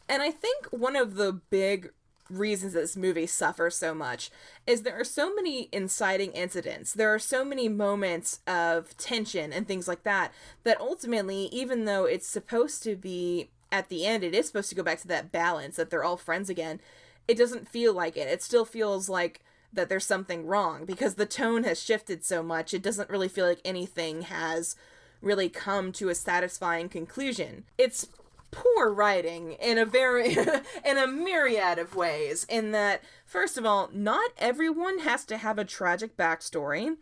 And 0.07 0.21
I 0.21 0.31
think 0.31 0.67
one 0.67 0.95
of 0.95 1.15
the 1.15 1.33
big 1.33 1.91
reasons 2.29 2.73
this 2.73 2.95
movie 2.95 3.25
suffers 3.25 3.75
so 3.75 3.93
much 3.93 4.29
is 4.67 4.83
there 4.83 4.99
are 4.99 5.03
so 5.03 5.33
many 5.33 5.67
inciting 5.71 6.31
incidents. 6.33 6.93
There 6.93 7.13
are 7.13 7.19
so 7.19 7.43
many 7.43 7.67
moments 7.67 8.39
of 8.45 8.95
tension 8.97 9.51
and 9.51 9.67
things 9.67 9.87
like 9.87 10.03
that 10.03 10.31
that 10.63 10.79
ultimately, 10.79 11.45
even 11.51 11.85
though 11.85 12.05
it's 12.05 12.27
supposed 12.27 12.83
to 12.83 12.95
be 12.95 13.49
at 13.71 13.89
the 13.89 14.05
end, 14.05 14.23
it 14.23 14.35
is 14.35 14.47
supposed 14.47 14.69
to 14.69 14.75
go 14.75 14.83
back 14.83 14.99
to 15.01 15.07
that 15.07 15.31
balance 15.31 15.75
that 15.75 15.89
they're 15.89 16.03
all 16.03 16.17
friends 16.17 16.49
again. 16.49 16.79
It 17.27 17.37
doesn't 17.37 17.69
feel 17.69 17.93
like 17.93 18.17
it. 18.17 18.27
It 18.27 18.41
still 18.41 18.65
feels 18.65 19.09
like 19.09 19.41
that 19.71 19.89
there's 19.89 20.05
something 20.05 20.45
wrong 20.45 20.86
because 20.86 21.15
the 21.15 21.25
tone 21.25 21.63
has 21.63 21.82
shifted 21.82 22.25
so 22.25 22.41
much. 22.41 22.73
It 22.73 22.82
doesn't 22.82 23.10
really 23.10 23.27
feel 23.27 23.47
like 23.47 23.62
anything 23.63 24.23
has 24.23 24.75
really 25.21 25.49
come 25.49 25.91
to 25.93 26.10
a 26.10 26.15
satisfying 26.15 26.89
conclusion. 26.89 27.65
It's 27.77 28.08
poor 28.51 28.91
writing 28.91 29.53
in 29.53 29.77
a 29.77 29.86
very 29.86 30.34
in 30.86 30.97
a 30.97 31.08
myriad 31.08 31.77
of 31.77 31.95
ways 31.95 32.45
in 32.49 32.71
that 32.71 33.01
first 33.25 33.58
of 33.58 33.65
all 33.65 33.89
not 33.93 34.32
everyone 34.38 34.99
has 34.99 35.23
to 35.23 35.38
have 35.38 35.60
a 35.60 35.65
tragic 35.65 36.17
backstory 36.17 36.95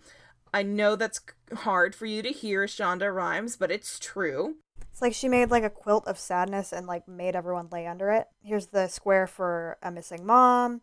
i 0.54 0.62
know 0.62 0.96
that's 0.96 1.22
hard 1.60 1.96
for 1.96 2.06
you 2.06 2.22
to 2.22 2.30
hear 2.30 2.66
shonda 2.66 3.14
rhimes 3.16 3.56
but 3.56 3.72
it's 3.72 3.98
true 3.98 4.56
it's 4.92 5.02
like 5.02 5.14
she 5.14 5.30
made 5.30 5.50
like 5.50 5.64
a 5.64 5.70
quilt 5.70 6.06
of 6.06 6.20
sadness 6.20 6.74
and 6.74 6.86
like 6.86 7.08
made 7.08 7.36
everyone 7.36 7.70
lay 7.72 7.88
under 7.88 8.12
it 8.12 8.28
here's 8.44 8.68
the 8.68 8.88
square 8.88 9.26
for 9.26 9.78
a 9.82 9.90
missing 9.90 10.26
mom 10.26 10.82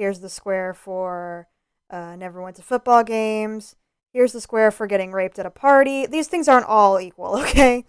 Here's 0.00 0.20
the 0.20 0.30
square 0.30 0.72
for 0.72 1.46
uh, 1.90 2.16
never 2.16 2.40
went 2.40 2.56
to 2.56 2.62
football 2.62 3.04
games. 3.04 3.76
Here's 4.14 4.32
the 4.32 4.40
square 4.40 4.70
for 4.70 4.86
getting 4.86 5.12
raped 5.12 5.38
at 5.38 5.44
a 5.44 5.50
party. 5.50 6.06
These 6.06 6.26
things 6.26 6.48
aren't 6.48 6.64
all 6.64 6.98
equal, 6.98 7.36
okay? 7.42 7.84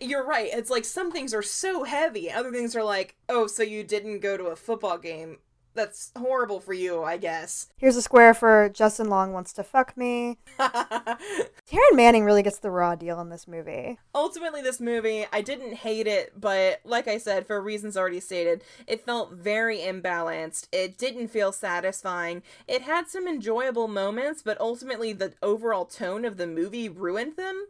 You're 0.00 0.26
right. 0.26 0.50
It's 0.52 0.70
like 0.70 0.84
some 0.84 1.12
things 1.12 1.32
are 1.32 1.40
so 1.40 1.84
heavy. 1.84 2.28
Other 2.28 2.50
things 2.50 2.74
are 2.74 2.82
like, 2.82 3.14
oh, 3.28 3.46
so 3.46 3.62
you 3.62 3.84
didn't 3.84 4.18
go 4.18 4.36
to 4.36 4.46
a 4.46 4.56
football 4.56 4.98
game 4.98 5.36
that's 5.78 6.10
horrible 6.18 6.60
for 6.60 6.74
you, 6.74 7.04
I 7.04 7.16
guess. 7.16 7.68
Here's 7.78 7.96
a 7.96 8.02
square 8.02 8.34
for 8.34 8.68
Justin 8.68 9.08
Long 9.08 9.32
wants 9.32 9.52
to 9.54 9.62
fuck 9.62 9.96
me. 9.96 10.38
Taryn 10.58 11.94
Manning 11.94 12.24
really 12.24 12.42
gets 12.42 12.58
the 12.58 12.70
raw 12.70 12.96
deal 12.96 13.20
in 13.20 13.30
this 13.30 13.46
movie. 13.46 13.98
Ultimately, 14.14 14.60
this 14.60 14.80
movie, 14.80 15.26
I 15.32 15.40
didn't 15.40 15.74
hate 15.74 16.06
it, 16.06 16.32
but 16.38 16.80
like 16.84 17.06
I 17.06 17.16
said, 17.16 17.46
for 17.46 17.62
reasons 17.62 17.96
already 17.96 18.20
stated, 18.20 18.62
it 18.86 19.06
felt 19.06 19.32
very 19.32 19.78
imbalanced. 19.78 20.66
It 20.72 20.98
didn't 20.98 21.28
feel 21.28 21.52
satisfying. 21.52 22.42
It 22.66 22.82
had 22.82 23.08
some 23.08 23.28
enjoyable 23.28 23.88
moments, 23.88 24.42
but 24.42 24.60
ultimately, 24.60 25.12
the 25.12 25.34
overall 25.42 25.84
tone 25.84 26.24
of 26.24 26.36
the 26.36 26.46
movie 26.46 26.88
ruined 26.88 27.36
them. 27.36 27.68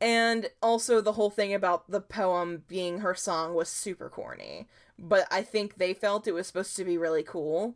And 0.00 0.48
also, 0.62 1.00
the 1.00 1.12
whole 1.12 1.30
thing 1.30 1.52
about 1.52 1.90
the 1.90 2.00
poem 2.00 2.64
being 2.66 3.00
her 3.00 3.14
song 3.14 3.54
was 3.54 3.68
super 3.68 4.08
corny 4.08 4.66
but 4.98 5.26
I 5.30 5.42
think 5.42 5.76
they 5.76 5.94
felt 5.94 6.26
it 6.26 6.32
was 6.32 6.46
supposed 6.46 6.76
to 6.76 6.84
be 6.84 6.98
really 6.98 7.22
cool, 7.22 7.74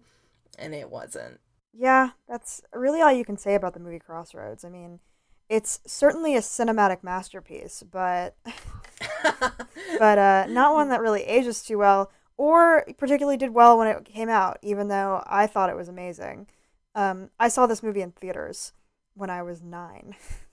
and 0.58 0.74
it 0.74 0.90
wasn't. 0.90 1.40
Yeah, 1.72 2.10
that's 2.28 2.62
really 2.72 3.00
all 3.00 3.12
you 3.12 3.24
can 3.24 3.36
say 3.36 3.54
about 3.54 3.74
the 3.74 3.80
movie 3.80 3.98
Crossroads. 3.98 4.64
I 4.64 4.68
mean, 4.68 5.00
it's 5.48 5.80
certainly 5.86 6.36
a 6.36 6.40
cinematic 6.40 7.02
masterpiece, 7.02 7.82
but 7.82 8.36
but 9.98 10.18
uh, 10.18 10.46
not 10.48 10.74
one 10.74 10.88
that 10.88 11.00
really 11.00 11.22
ages 11.22 11.62
too 11.62 11.78
well, 11.78 12.10
or 12.36 12.84
particularly 12.96 13.36
did 13.36 13.54
well 13.54 13.78
when 13.78 13.88
it 13.88 14.04
came 14.04 14.28
out. 14.28 14.58
Even 14.62 14.88
though 14.88 15.22
I 15.26 15.46
thought 15.46 15.70
it 15.70 15.76
was 15.76 15.88
amazing, 15.88 16.46
um, 16.94 17.30
I 17.38 17.48
saw 17.48 17.66
this 17.66 17.82
movie 17.82 18.02
in 18.02 18.12
theaters 18.12 18.72
when 19.14 19.30
I 19.30 19.42
was 19.42 19.62
nine. 19.62 20.14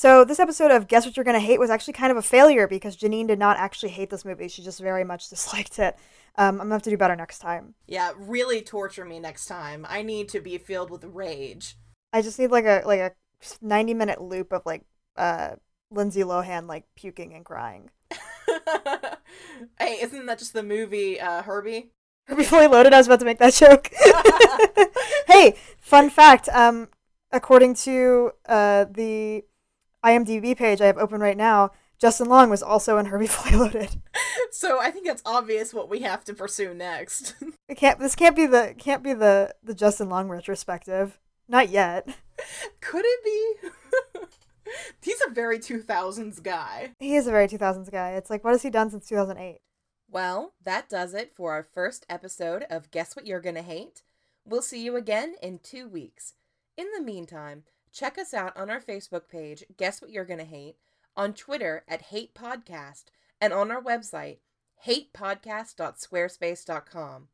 So 0.00 0.24
this 0.24 0.40
episode 0.40 0.70
of 0.70 0.88
Guess 0.88 1.04
What 1.04 1.14
You're 1.14 1.24
Gonna 1.24 1.38
Hate 1.38 1.60
was 1.60 1.68
actually 1.68 1.92
kind 1.92 2.10
of 2.10 2.16
a 2.16 2.22
failure 2.22 2.66
because 2.66 2.96
Janine 2.96 3.26
did 3.26 3.38
not 3.38 3.58
actually 3.58 3.90
hate 3.90 4.08
this 4.08 4.24
movie. 4.24 4.48
She 4.48 4.62
just 4.62 4.80
very 4.80 5.04
much 5.04 5.28
disliked 5.28 5.78
it. 5.78 5.94
Um, 6.36 6.54
I'm 6.54 6.68
gonna 6.68 6.76
have 6.76 6.82
to 6.84 6.90
do 6.90 6.96
better 6.96 7.14
next 7.14 7.40
time. 7.40 7.74
Yeah, 7.86 8.12
really 8.16 8.62
torture 8.62 9.04
me 9.04 9.20
next 9.20 9.44
time. 9.44 9.84
I 9.86 10.00
need 10.00 10.30
to 10.30 10.40
be 10.40 10.56
filled 10.56 10.90
with 10.90 11.04
rage. 11.04 11.76
I 12.14 12.22
just 12.22 12.38
need 12.38 12.50
like 12.50 12.64
a 12.64 12.80
like 12.86 13.00
a 13.00 13.12
90 13.60 13.92
minute 13.92 14.22
loop 14.22 14.54
of 14.54 14.62
like 14.64 14.86
uh 15.16 15.56
Lindsay 15.90 16.22
Lohan 16.22 16.66
like 16.66 16.84
puking 16.96 17.34
and 17.34 17.44
crying. 17.44 17.90
hey, 19.78 19.98
isn't 20.00 20.24
that 20.24 20.38
just 20.38 20.54
the 20.54 20.62
movie 20.62 21.20
uh, 21.20 21.42
Herbie? 21.42 21.90
Herbie 22.24 22.44
Fully 22.44 22.68
Loaded. 22.68 22.94
I 22.94 22.96
was 22.96 23.06
about 23.06 23.20
to 23.20 23.26
make 23.26 23.38
that 23.38 23.52
joke. 23.52 23.90
hey, 25.26 25.56
fun 25.78 26.08
fact. 26.08 26.48
Um, 26.48 26.88
according 27.30 27.74
to 27.74 28.30
uh 28.48 28.86
the 28.90 29.44
IMDb 30.04 30.56
page 30.56 30.80
I 30.80 30.86
have 30.86 30.98
open 30.98 31.20
right 31.20 31.36
now, 31.36 31.70
Justin 32.00 32.28
Long 32.28 32.48
was 32.48 32.62
also 32.62 32.96
in 32.96 33.06
Herbie 33.06 33.26
Fully 33.28 33.56
Loaded. 33.56 34.02
So 34.50 34.80
I 34.80 34.90
think 34.90 35.06
it's 35.06 35.22
obvious 35.24 35.74
what 35.74 35.88
we 35.88 36.00
have 36.00 36.24
to 36.24 36.34
pursue 36.34 36.74
next. 36.74 37.34
it 37.68 37.76
can't. 37.76 37.98
This 37.98 38.16
can't 38.16 38.34
be 38.34 38.46
the 38.46 38.74
can't 38.78 39.02
be 39.02 39.12
the 39.12 39.54
the 39.62 39.74
Justin 39.74 40.08
Long 40.08 40.28
retrospective. 40.28 41.18
Not 41.48 41.68
yet. 41.68 42.08
Could 42.80 43.04
it 43.04 43.24
be? 43.24 43.68
He's 45.02 45.20
a 45.26 45.30
very 45.30 45.58
2000s 45.58 46.42
guy. 46.42 46.92
He 46.98 47.16
is 47.16 47.26
a 47.26 47.32
very 47.32 47.48
2000s 47.48 47.90
guy. 47.90 48.10
It's 48.10 48.30
like, 48.30 48.44
what 48.44 48.52
has 48.52 48.62
he 48.62 48.70
done 48.70 48.88
since 48.90 49.08
2008? 49.08 49.60
Well, 50.08 50.54
that 50.62 50.88
does 50.88 51.12
it 51.12 51.34
for 51.34 51.52
our 51.52 51.64
first 51.64 52.06
episode 52.08 52.64
of 52.70 52.90
Guess 52.90 53.16
What 53.16 53.26
You're 53.26 53.40
Gonna 53.40 53.62
Hate. 53.62 54.02
We'll 54.44 54.62
see 54.62 54.82
you 54.82 54.96
again 54.96 55.34
in 55.42 55.58
two 55.58 55.88
weeks. 55.88 56.34
In 56.76 56.86
the 56.96 57.02
meantime, 57.02 57.64
Check 57.92 58.16
us 58.18 58.32
out 58.32 58.56
on 58.56 58.70
our 58.70 58.80
Facebook 58.80 59.28
page, 59.28 59.64
Guess 59.76 60.00
What 60.00 60.10
You're 60.10 60.24
Gonna 60.24 60.44
Hate, 60.44 60.76
on 61.16 61.34
Twitter 61.34 61.84
at 61.88 62.02
Hate 62.02 62.34
Podcast, 62.34 63.04
and 63.40 63.52
on 63.52 63.70
our 63.70 63.82
website, 63.82 64.38
hatepodcast.squarespace.com. 64.86 67.28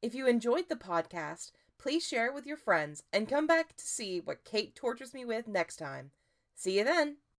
If 0.00 0.14
you 0.14 0.26
enjoyed 0.26 0.68
the 0.68 0.76
podcast, 0.76 1.50
please 1.78 2.06
share 2.06 2.26
it 2.26 2.34
with 2.34 2.46
your 2.46 2.56
friends 2.56 3.02
and 3.12 3.28
come 3.28 3.46
back 3.46 3.76
to 3.76 3.86
see 3.86 4.20
what 4.20 4.44
Kate 4.44 4.74
tortures 4.74 5.14
me 5.14 5.24
with 5.24 5.48
next 5.48 5.76
time. 5.76 6.10
See 6.54 6.78
you 6.78 6.84
then! 6.84 7.18